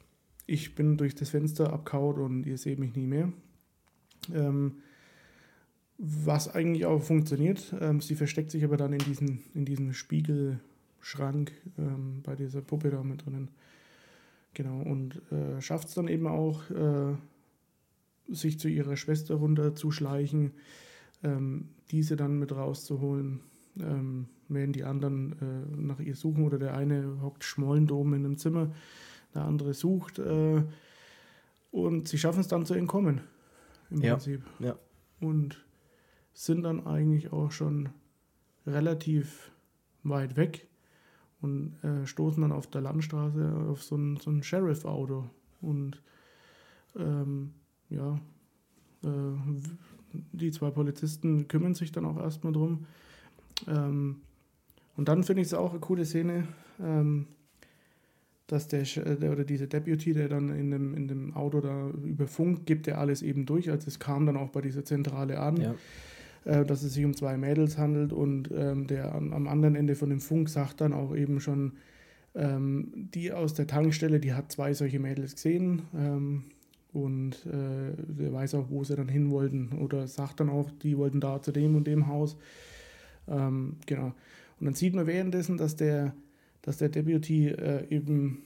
[0.48, 3.32] ich bin durch das Fenster abkaut und ihr seht mich nie mehr.
[4.34, 4.78] Ähm,
[5.98, 7.76] was eigentlich auch funktioniert.
[7.80, 12.92] Ähm, sie versteckt sich aber dann in diesen, in diesem Spiegelschrank ähm, bei dieser Puppe
[12.92, 13.50] da mit drinnen.
[14.54, 17.16] Genau, und äh, schafft es dann eben auch, äh,
[18.30, 20.52] sich zu ihrer Schwester runterzuschleichen,
[21.24, 23.40] ähm, diese dann mit rauszuholen,
[23.80, 28.26] ähm, während die anderen äh, nach ihr suchen oder der eine hockt schmollend oben in
[28.26, 28.72] einem Zimmer
[29.38, 30.20] der andere sucht.
[30.20, 30.64] Äh,
[31.72, 33.22] und sie schaffen es dann zu entkommen,
[33.90, 34.14] im ja.
[34.14, 34.44] Prinzip.
[34.60, 34.76] Ja.
[35.20, 35.64] Und
[36.34, 37.90] sind dann eigentlich auch schon
[38.66, 39.52] relativ
[40.04, 40.68] weit weg
[41.42, 45.30] und äh, stoßen dann auf der Landstraße auf so ein, so ein Sheriff-Auto.
[45.62, 46.02] Und
[46.96, 47.54] ähm,
[47.90, 48.20] ja,
[49.04, 49.10] äh,
[50.14, 52.86] die zwei Polizisten kümmern sich dann auch erstmal drum.
[53.68, 54.22] Ähm,
[54.96, 56.48] und dann finde ich es auch eine coole Szene.
[56.80, 57.28] Ähm,
[58.48, 62.28] dass der, der oder dieser Deputy, der dann in dem, in dem Auto da über
[62.28, 63.70] Funk gibt, der alles eben durch.
[63.70, 65.76] Also es kam dann auch bei dieser Zentrale an, ja.
[66.46, 69.96] äh, dass es sich um zwei Mädels handelt und ähm, der an, am anderen Ende
[69.96, 71.74] von dem Funk sagt dann auch eben schon,
[72.36, 76.44] ähm, die aus der Tankstelle, die hat zwei solche Mädels gesehen ähm,
[76.94, 80.98] und äh, der weiß auch, wo sie dann hin wollten oder sagt dann auch, die
[80.98, 82.38] wollten da zu dem und dem Haus.
[83.28, 84.14] Ähm, genau.
[84.60, 86.14] Und dann sieht man währenddessen, dass der
[86.68, 88.40] dass der Deputy äh, eben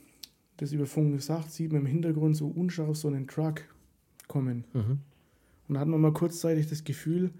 [0.57, 3.63] das über Funk sagt, sieht man im Hintergrund so unscharf so einen Truck
[4.27, 4.63] kommen.
[4.73, 4.99] Mhm.
[5.67, 7.31] Und da hat man mal kurzzeitig das Gefühl,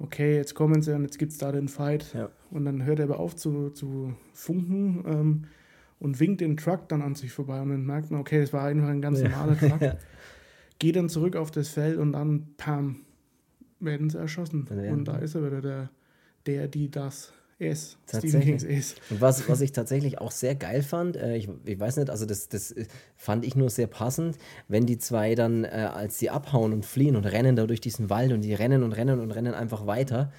[0.00, 2.12] okay, jetzt kommen sie und jetzt gibt es da den Fight.
[2.12, 2.28] Ja.
[2.50, 5.44] Und dann hört er aber auf zu, zu funken ähm,
[6.00, 7.62] und winkt den Truck dann an sich vorbei.
[7.62, 9.80] Und dann merkt man, okay, es war einfach ein ganz normaler Truck.
[9.80, 9.96] ja.
[10.80, 13.02] Geht dann zurück auf das Feld und dann, pam,
[13.78, 14.66] werden sie erschossen.
[14.70, 14.90] Ja.
[14.92, 15.90] Und da ist er wieder der,
[16.46, 17.32] der, die, das.
[17.60, 17.98] Es.
[18.06, 18.64] Tatsächlich.
[18.64, 18.94] Es.
[19.10, 22.24] Und was, was ich tatsächlich auch sehr geil fand, äh, ich, ich weiß nicht, also
[22.24, 22.74] das, das
[23.16, 24.38] fand ich nur sehr passend,
[24.68, 28.08] wenn die zwei dann, äh, als sie abhauen und fliehen und rennen da durch diesen
[28.08, 30.32] Wald und die rennen und rennen und rennen einfach weiter.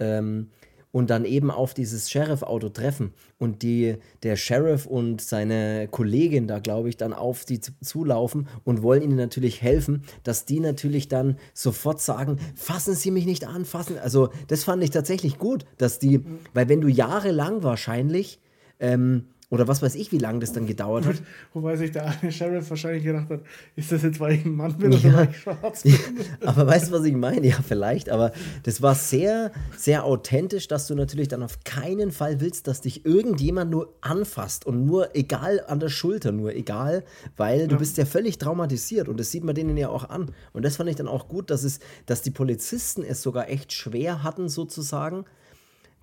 [0.00, 0.48] Ähm,
[0.92, 6.58] und dann eben auf dieses Sheriff-Auto treffen und die, der Sheriff und seine Kollegin da,
[6.60, 11.38] glaube ich, dann auf sie zulaufen und wollen ihnen natürlich helfen, dass die natürlich dann
[11.54, 13.98] sofort sagen, fassen Sie mich nicht an, fassen.
[13.98, 16.20] Also das fand ich tatsächlich gut, dass die,
[16.52, 18.38] weil wenn du jahrelang wahrscheinlich
[18.78, 21.16] ähm, Oder was weiß ich, wie lange das dann gedauert hat.
[21.52, 23.42] Wobei sich der eine Sheriff wahrscheinlich gedacht hat,
[23.76, 25.94] ist das jetzt, weil ich ein Mann bin oder weil ich schwarz bin?
[26.46, 27.46] aber weißt du, was ich meine?
[27.46, 28.08] Ja, vielleicht.
[28.08, 28.32] Aber
[28.62, 33.04] das war sehr, sehr authentisch, dass du natürlich dann auf keinen Fall willst, dass dich
[33.04, 37.04] irgendjemand nur anfasst und nur egal an der Schulter, nur egal,
[37.36, 37.66] weil ja.
[37.66, 40.30] du bist ja völlig traumatisiert und das sieht man denen ja auch an.
[40.54, 43.74] Und das fand ich dann auch gut, dass es, dass die Polizisten es sogar echt
[43.74, 45.26] schwer hatten, sozusagen,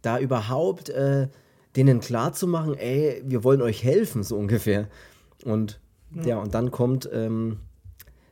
[0.03, 0.89] da überhaupt.
[0.89, 1.29] Äh,
[1.75, 4.87] denen klarzumachen, ey, wir wollen euch helfen, so ungefähr.
[5.43, 5.79] Und
[6.15, 7.59] ja, ja und dann kommt ähm,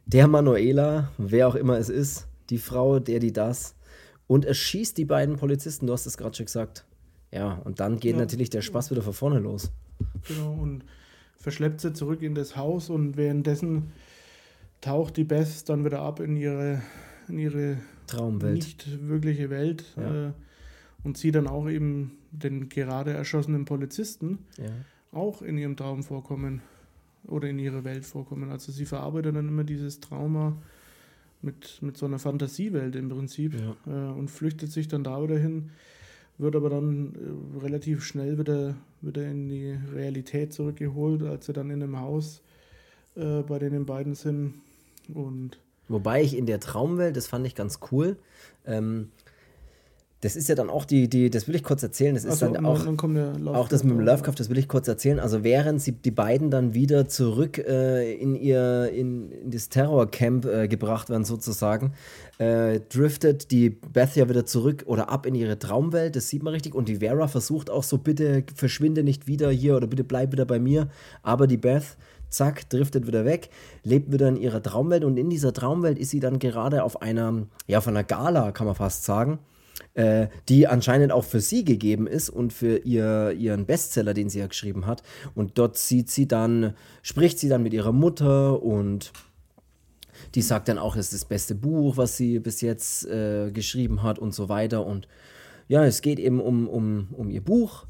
[0.05, 3.75] der Manuela, wer auch immer es ist, die Frau, der, die das,
[4.25, 6.85] und erschießt die beiden Polizisten, du hast es gerade schon gesagt.
[7.31, 8.19] Ja, und dann geht ja.
[8.19, 9.71] natürlich der Spaß wieder von vorne los.
[10.27, 10.83] Genau, und
[11.37, 13.91] verschleppt sie zurück in das Haus und währenddessen
[14.81, 16.81] taucht die Beth dann wieder ab in ihre,
[17.27, 17.77] in ihre
[18.07, 18.55] Traumwelt.
[18.55, 19.83] Nicht wirkliche Welt.
[19.97, 20.27] Ja.
[20.27, 20.31] Äh,
[21.07, 24.65] und sie dann auch eben den gerade erschossenen Polizisten ja.
[25.13, 26.61] auch in ihrem Traum vorkommen
[27.25, 28.51] oder in ihrer Welt vorkommen.
[28.51, 30.57] Also sie verarbeitet dann immer dieses Trauma
[31.41, 34.09] mit, mit so einer Fantasiewelt im Prinzip ja.
[34.09, 35.69] äh, und flüchtet sich dann da wieder hin,
[36.39, 41.69] wird aber dann äh, relativ schnell wieder, wieder in die Realität zurückgeholt, als sie dann
[41.69, 42.41] in einem Haus
[43.15, 44.55] äh, bei den beiden sind.
[45.13, 48.17] Und Wobei ich in der Traumwelt, das fand ich ganz cool,
[48.65, 49.09] ähm,
[50.21, 52.47] das ist ja dann auch die, die, das will ich kurz erzählen, das ist so,
[52.47, 55.19] dann auch, dann auch das mit dem Lovecraft, das will ich kurz erzählen.
[55.19, 60.45] Also während sie die beiden dann wieder zurück äh, in ihr, in, in das Terrorcamp
[60.45, 61.93] äh, gebracht werden, sozusagen,
[62.39, 66.53] äh, driftet die Beth ja wieder zurück oder ab in ihre Traumwelt, das sieht man
[66.53, 66.73] richtig.
[66.73, 70.45] Und die Vera versucht auch so, bitte verschwinde nicht wieder hier oder bitte bleib wieder
[70.45, 70.89] bei mir.
[71.21, 71.95] Aber die Beth
[72.29, 73.51] zack, driftet wieder weg,
[73.83, 77.45] lebt wieder in ihrer Traumwelt und in dieser Traumwelt ist sie dann gerade auf einer,
[77.67, 79.37] ja, von einer Gala, kann man fast sagen
[79.93, 84.39] äh, die anscheinend auch für sie gegeben ist und für ihr, ihren Bestseller, den sie
[84.39, 85.03] ja geschrieben hat.
[85.35, 89.11] Und dort sieht sie dann, spricht sie dann mit ihrer Mutter und
[90.35, 94.03] die sagt dann auch, es ist das beste Buch, was sie bis jetzt äh, geschrieben
[94.03, 94.85] hat und so weiter.
[94.85, 95.07] Und
[95.67, 97.85] ja, es geht eben um, um, um ihr Buch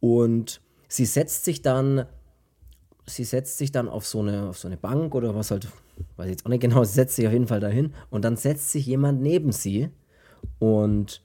[0.00, 2.06] und sie setzt sich dann,
[3.06, 5.68] sie setzt sich dann auf so eine, auf so eine Bank oder was halt,
[6.16, 8.36] weiß ich jetzt auch nicht genau, sie setzt sich auf jeden Fall dahin und dann
[8.36, 9.90] setzt sich jemand neben sie
[10.58, 11.22] und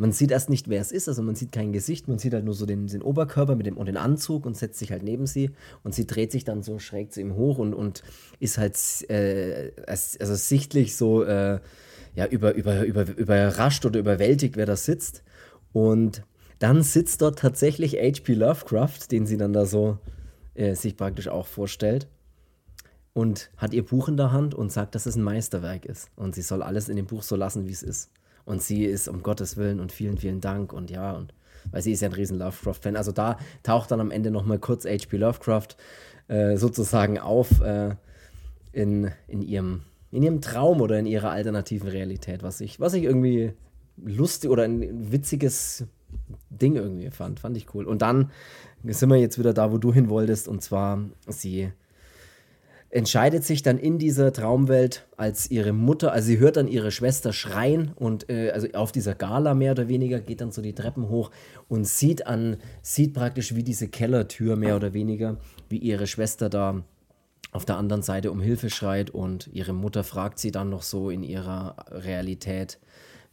[0.00, 2.44] man sieht erst nicht, wer es ist, also man sieht kein Gesicht, man sieht halt
[2.44, 5.26] nur so den, den Oberkörper mit dem, und den Anzug und setzt sich halt neben
[5.26, 5.50] sie
[5.82, 8.02] und sie dreht sich dann so schräg zu ihm hoch und, und
[8.38, 8.76] ist halt
[9.10, 11.58] äh, also sichtlich so äh,
[12.14, 15.22] ja, über, über, über, überrascht oder überwältigt, wer da sitzt.
[15.72, 16.22] Und
[16.58, 18.34] dann sitzt dort tatsächlich H.P.
[18.34, 19.98] Lovecraft, den sie dann da so
[20.54, 22.08] äh, sich praktisch auch vorstellt
[23.14, 26.08] und hat ihr Buch in der Hand und sagt, dass es ein Meisterwerk ist.
[26.14, 28.10] Und sie soll alles in dem Buch so lassen, wie es ist.
[28.48, 31.34] Und sie ist um Gottes Willen und vielen, vielen Dank und ja, und
[31.70, 32.96] weil sie ist ja ein riesen Lovecraft-Fan.
[32.96, 35.18] Also da taucht dann am Ende nochmal kurz H.P.
[35.18, 35.76] Lovecraft
[36.28, 37.94] äh, sozusagen auf äh,
[38.72, 43.04] in, in, ihrem, in ihrem Traum oder in ihrer alternativen Realität, was ich, was ich
[43.04, 43.52] irgendwie
[44.02, 45.84] lustig oder ein witziges
[46.48, 47.40] Ding irgendwie fand.
[47.40, 47.84] Fand ich cool.
[47.84, 48.30] Und dann
[48.82, 51.70] sind wir jetzt wieder da, wo du hin wolltest, und zwar sie
[52.90, 57.32] entscheidet sich dann in dieser Traumwelt als ihre Mutter, also sie hört dann ihre Schwester
[57.32, 61.08] schreien und äh, also auf dieser Gala mehr oder weniger geht dann so die Treppen
[61.08, 61.30] hoch
[61.68, 65.36] und sieht an, sieht praktisch wie diese Kellertür mehr oder weniger,
[65.68, 66.82] wie ihre Schwester da
[67.52, 71.10] auf der anderen Seite um Hilfe schreit und ihre Mutter fragt sie dann noch so
[71.10, 72.78] in ihrer Realität,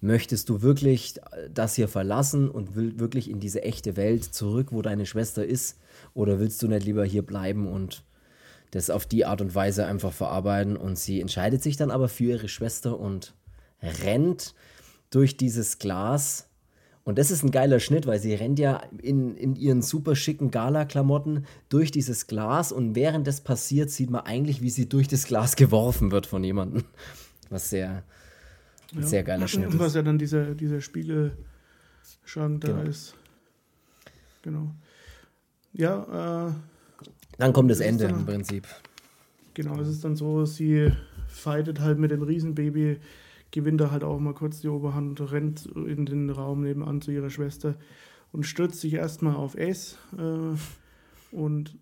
[0.01, 1.15] möchtest du wirklich
[1.53, 5.79] das hier verlassen und will wirklich in diese echte Welt zurück, wo deine Schwester ist,
[6.13, 8.03] oder willst du nicht lieber hier bleiben und
[8.75, 10.75] das auf die Art und Weise einfach verarbeiten.
[10.75, 13.33] Und sie entscheidet sich dann aber für ihre Schwester und
[13.81, 14.53] rennt
[15.09, 16.49] durch dieses Glas.
[17.05, 20.51] Und das ist ein geiler Schnitt, weil sie rennt ja in, in ihren super schicken
[20.51, 25.25] Gala-Klamotten durch dieses Glas und während das passiert, sieht man eigentlich, wie sie durch das
[25.25, 26.83] Glas geworfen wird von jemandem.
[27.49, 28.03] Was sehr,
[28.91, 29.01] ja.
[29.01, 29.79] sehr geiler Schnitt ist.
[29.79, 31.37] Was ja dann dieser, dieser Spiegelschrank
[32.59, 32.81] da genau.
[32.81, 33.15] ist.
[34.41, 34.71] Genau.
[35.71, 36.53] Ja, äh,
[37.37, 38.67] dann kommt das, das Ende dann, im Prinzip.
[39.53, 40.91] Genau, es ist dann so, sie
[41.27, 42.97] fightet halt mit dem Riesenbaby,
[43.51, 47.29] gewinnt da halt auch mal kurz die Oberhand, rennt in den Raum nebenan zu ihrer
[47.29, 47.75] Schwester
[48.31, 51.77] und stürzt sich erstmal auf Ace äh, und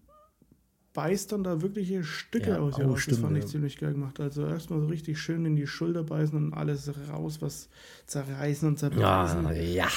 [0.94, 3.06] beißt dann da wirkliche Stücke ja, aus ihr raus.
[3.08, 4.20] Das fand ich ziemlich geil gemacht.
[4.20, 7.70] Also erstmal so richtig schön in die Schulter beißen und alles raus, was
[8.06, 9.44] zerreißen und zerbeißen.
[9.44, 9.88] Ja, ja.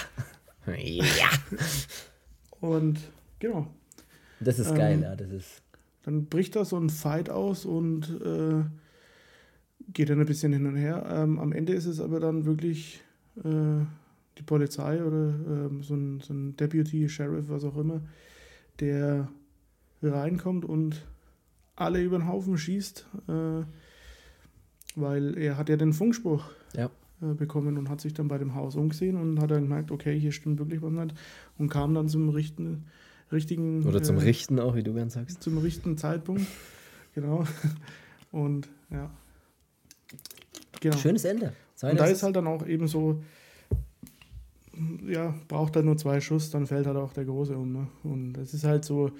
[0.74, 1.28] ja.
[2.61, 2.98] und
[3.38, 3.68] genau,
[4.41, 5.62] das ist geil, ähm, ja, das ist.
[6.03, 8.64] Dann bricht da so ein Fight aus und äh,
[9.93, 11.05] geht dann ein bisschen hin und her.
[11.11, 13.03] Ähm, am Ende ist es aber dann wirklich
[13.45, 13.84] äh,
[14.39, 18.01] die Polizei oder äh, so, ein, so ein Deputy, Sheriff, was auch immer,
[18.80, 19.28] der
[20.03, 21.07] reinkommt und
[21.74, 23.64] alle über den Haufen schießt, äh,
[24.95, 26.91] weil er hat ja den Funkspruch Ja.
[27.22, 30.18] äh, bekommen und hat sich dann bei dem Haus umgesehen und hat dann gemerkt, okay,
[30.18, 31.14] hier stimmt wirklich was nicht
[31.59, 32.84] und kam dann zum richten,
[33.32, 35.42] richtigen Oder zum äh, Richten auch, wie du gern sagst.
[35.42, 36.42] zum richtigen Zeitpunkt.
[37.14, 37.44] genau.
[38.30, 39.10] Und ja.
[40.80, 40.96] Genau.
[40.96, 41.52] Schönes Ende.
[41.74, 43.22] Sei Und da ist halt dann auch eben so,
[45.06, 47.72] ja, braucht er nur zwei Schuss, dann fällt halt auch der Große um.
[47.72, 47.88] Ne?
[48.02, 49.10] Und es ist halt so,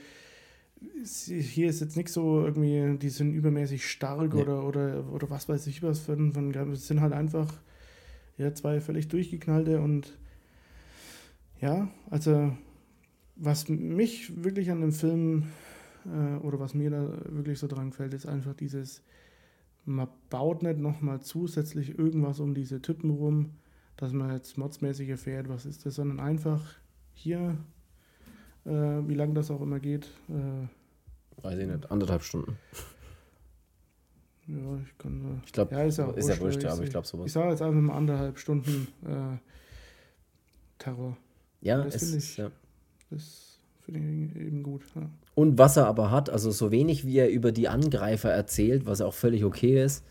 [1.03, 4.43] hier ist jetzt nicht so irgendwie, die sind übermäßig stark Nee.
[4.43, 7.53] oder, oder, oder was weiß ich was von, von es sind halt einfach
[8.39, 10.13] ja, zwei völlig durchgeknallte und
[11.61, 12.53] ja, also
[13.37, 15.45] was mich wirklich an dem Film
[16.07, 19.03] äh, oder was mir da wirklich so dran gefällt, ist einfach dieses,
[19.85, 23.53] man baut nicht nochmal zusätzlich irgendwas um diese Typen rum,
[23.97, 26.63] dass man jetzt modsmäßig erfährt, was ist das, sondern einfach
[27.13, 27.57] hier,
[28.65, 30.67] äh, wie lange das auch immer geht, äh,
[31.43, 32.57] Weiß ich nicht, anderthalb Stunden.
[34.49, 35.43] ja, ich kann.
[35.45, 37.33] Ich glaube, ja, ist ja, ist ja wurscht, ich- aber ich glaube Ich sowas.
[37.33, 39.37] sage jetzt einfach mal anderthalb Stunden äh,
[40.79, 41.17] Terror.
[41.61, 42.51] Ja, das ist, ich- ja.
[43.11, 44.83] Das finde ich eben gut.
[44.95, 45.09] Ja.
[45.35, 49.01] Und was er aber hat, also so wenig wie er über die Angreifer erzählt, was
[49.01, 50.05] auch völlig okay ist,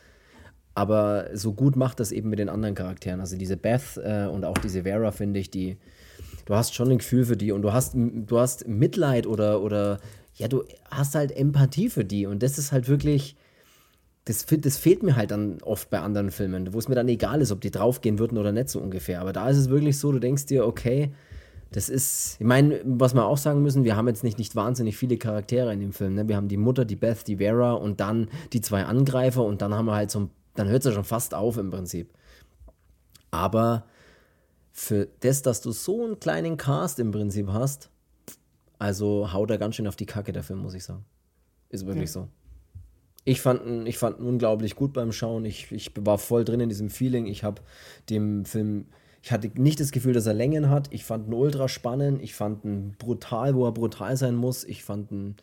[0.73, 3.21] aber so gut macht das eben mit den anderen Charakteren.
[3.21, 5.77] Also diese Beth äh, und auch diese Vera, finde ich, die,
[6.45, 9.99] du hast schon ein Gefühl für die und du hast, du hast Mitleid oder, oder
[10.35, 13.37] ja, du hast halt Empathie für die und das ist halt wirklich,
[14.25, 17.41] das, das fehlt mir halt dann oft bei anderen Filmen, wo es mir dann egal
[17.41, 19.21] ist, ob die draufgehen würden oder nicht so ungefähr.
[19.21, 21.13] Aber da ist es wirklich so, du denkst dir, okay,
[21.72, 24.95] das ist, ich meine, was wir auch sagen müssen, wir haben jetzt nicht, nicht wahnsinnig
[24.97, 26.13] viele Charaktere in dem Film.
[26.16, 26.28] Ne?
[26.28, 29.74] Wir haben die Mutter, die Beth, die Vera und dann die zwei Angreifer und dann
[29.74, 32.13] haben wir halt so, ein- dann hört es ja schon fast auf im Prinzip.
[33.32, 33.86] Aber
[34.72, 37.89] für das, dass du so einen kleinen Cast im Prinzip hast,
[38.80, 41.05] also haut er ganz schön auf die Kacke der Film, muss ich sagen.
[41.70, 42.28] Ist wirklich so.
[43.24, 45.45] Ich fand, ihn- ich fand unglaublich gut beim Schauen.
[45.45, 47.26] Ich, ich war voll drin in diesem Feeling.
[47.26, 47.61] Ich habe
[48.09, 48.86] dem Film,
[49.26, 50.93] ich hatte nicht das Gefühl, dass er Längen hat.
[50.93, 52.21] Ich fand ihn ultra spannend.
[52.21, 54.63] Ich fand ihn brutal, wo er brutal sein muss.
[54.63, 55.36] Ich fand ihn,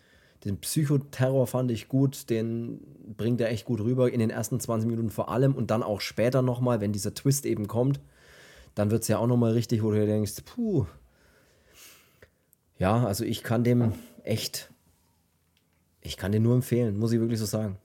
[0.44, 2.30] den Psychoterror fand ich gut.
[2.30, 2.78] Den
[3.16, 6.00] bringt er echt gut rüber in den ersten 20 Minuten vor allem und dann auch
[6.00, 7.98] später nochmal, wenn dieser Twist eben kommt.
[8.76, 10.86] Dann wird es ja auch nochmal richtig, wo du dir denkst, puh.
[12.78, 14.70] Ja, also ich kann dem echt,
[16.02, 17.78] ich kann den nur empfehlen, muss ich wirklich so sagen.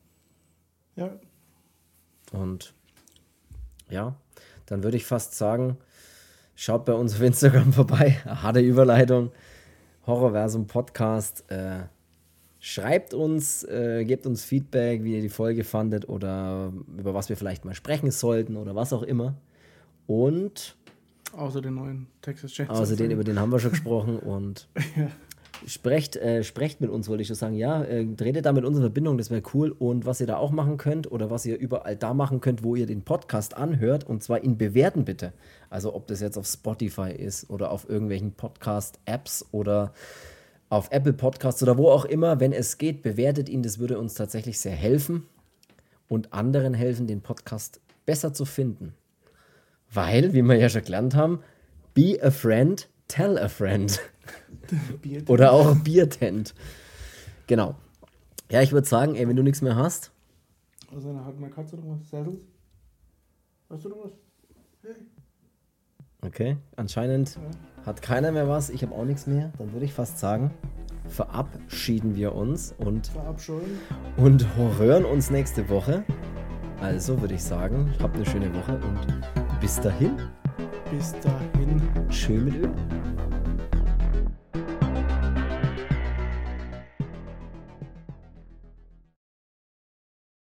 [0.96, 1.10] ja,
[2.34, 2.76] Und
[3.90, 4.16] ja,
[4.68, 5.78] dann würde ich fast sagen,
[6.58, 8.18] schaut bei uns auf Instagram vorbei.
[8.26, 9.32] Harte Überleitung.
[10.06, 11.50] Horrorversum Podcast.
[11.50, 11.84] Äh,
[12.60, 17.38] schreibt uns, äh, gebt uns Feedback, wie ihr die Folge fandet oder über was wir
[17.38, 19.36] vielleicht mal sprechen sollten oder was auch immer.
[20.08, 20.76] Und
[21.34, 22.82] außer den neuen Texas Chainsaw.
[22.82, 24.18] außer den, über den haben wir schon gesprochen.
[24.20, 25.08] Und Ja.
[25.66, 27.56] Sprecht, äh, sprecht mit uns, wollte ich schon sagen.
[27.56, 29.72] Ja, äh, tretet da mit uns in Verbindung, das wäre cool.
[29.72, 32.76] Und was ihr da auch machen könnt oder was ihr überall da machen könnt, wo
[32.76, 35.34] ihr den Podcast anhört, und zwar ihn bewerten bitte.
[35.70, 39.94] Also ob das jetzt auf Spotify ist oder auf irgendwelchen Podcast-Apps oder
[40.70, 43.64] auf Apple Podcasts oder wo auch immer, wenn es geht, bewertet ihn.
[43.64, 45.26] Das würde uns tatsächlich sehr helfen
[46.10, 48.94] und anderen helfen, den Podcast besser zu finden.
[49.92, 51.40] Weil, wie wir ja schon gelernt haben,
[51.94, 54.00] be a friend, tell a friend.
[55.28, 56.54] Oder auch Biertent.
[57.48, 57.76] Genau.
[58.52, 60.12] Ja, ich würde sagen, ey, wenn du nichts mehr hast,
[60.94, 62.10] Also, dann hat meine Katze noch was.
[62.10, 62.40] Saddles?
[63.70, 64.12] Hast du noch was?
[66.22, 67.38] okay, anscheinend
[67.86, 70.52] hat keiner mehr was, ich habe auch nichts mehr, dann würde ich fast sagen,
[71.08, 73.12] verabschieden wir uns und,
[74.18, 76.04] und hören uns nächste Woche.
[76.82, 80.18] Also würde ich sagen, habt eine schöne Woche und bis dahin,
[80.92, 81.82] Bis dahin.
[82.10, 82.70] schön mit Öl.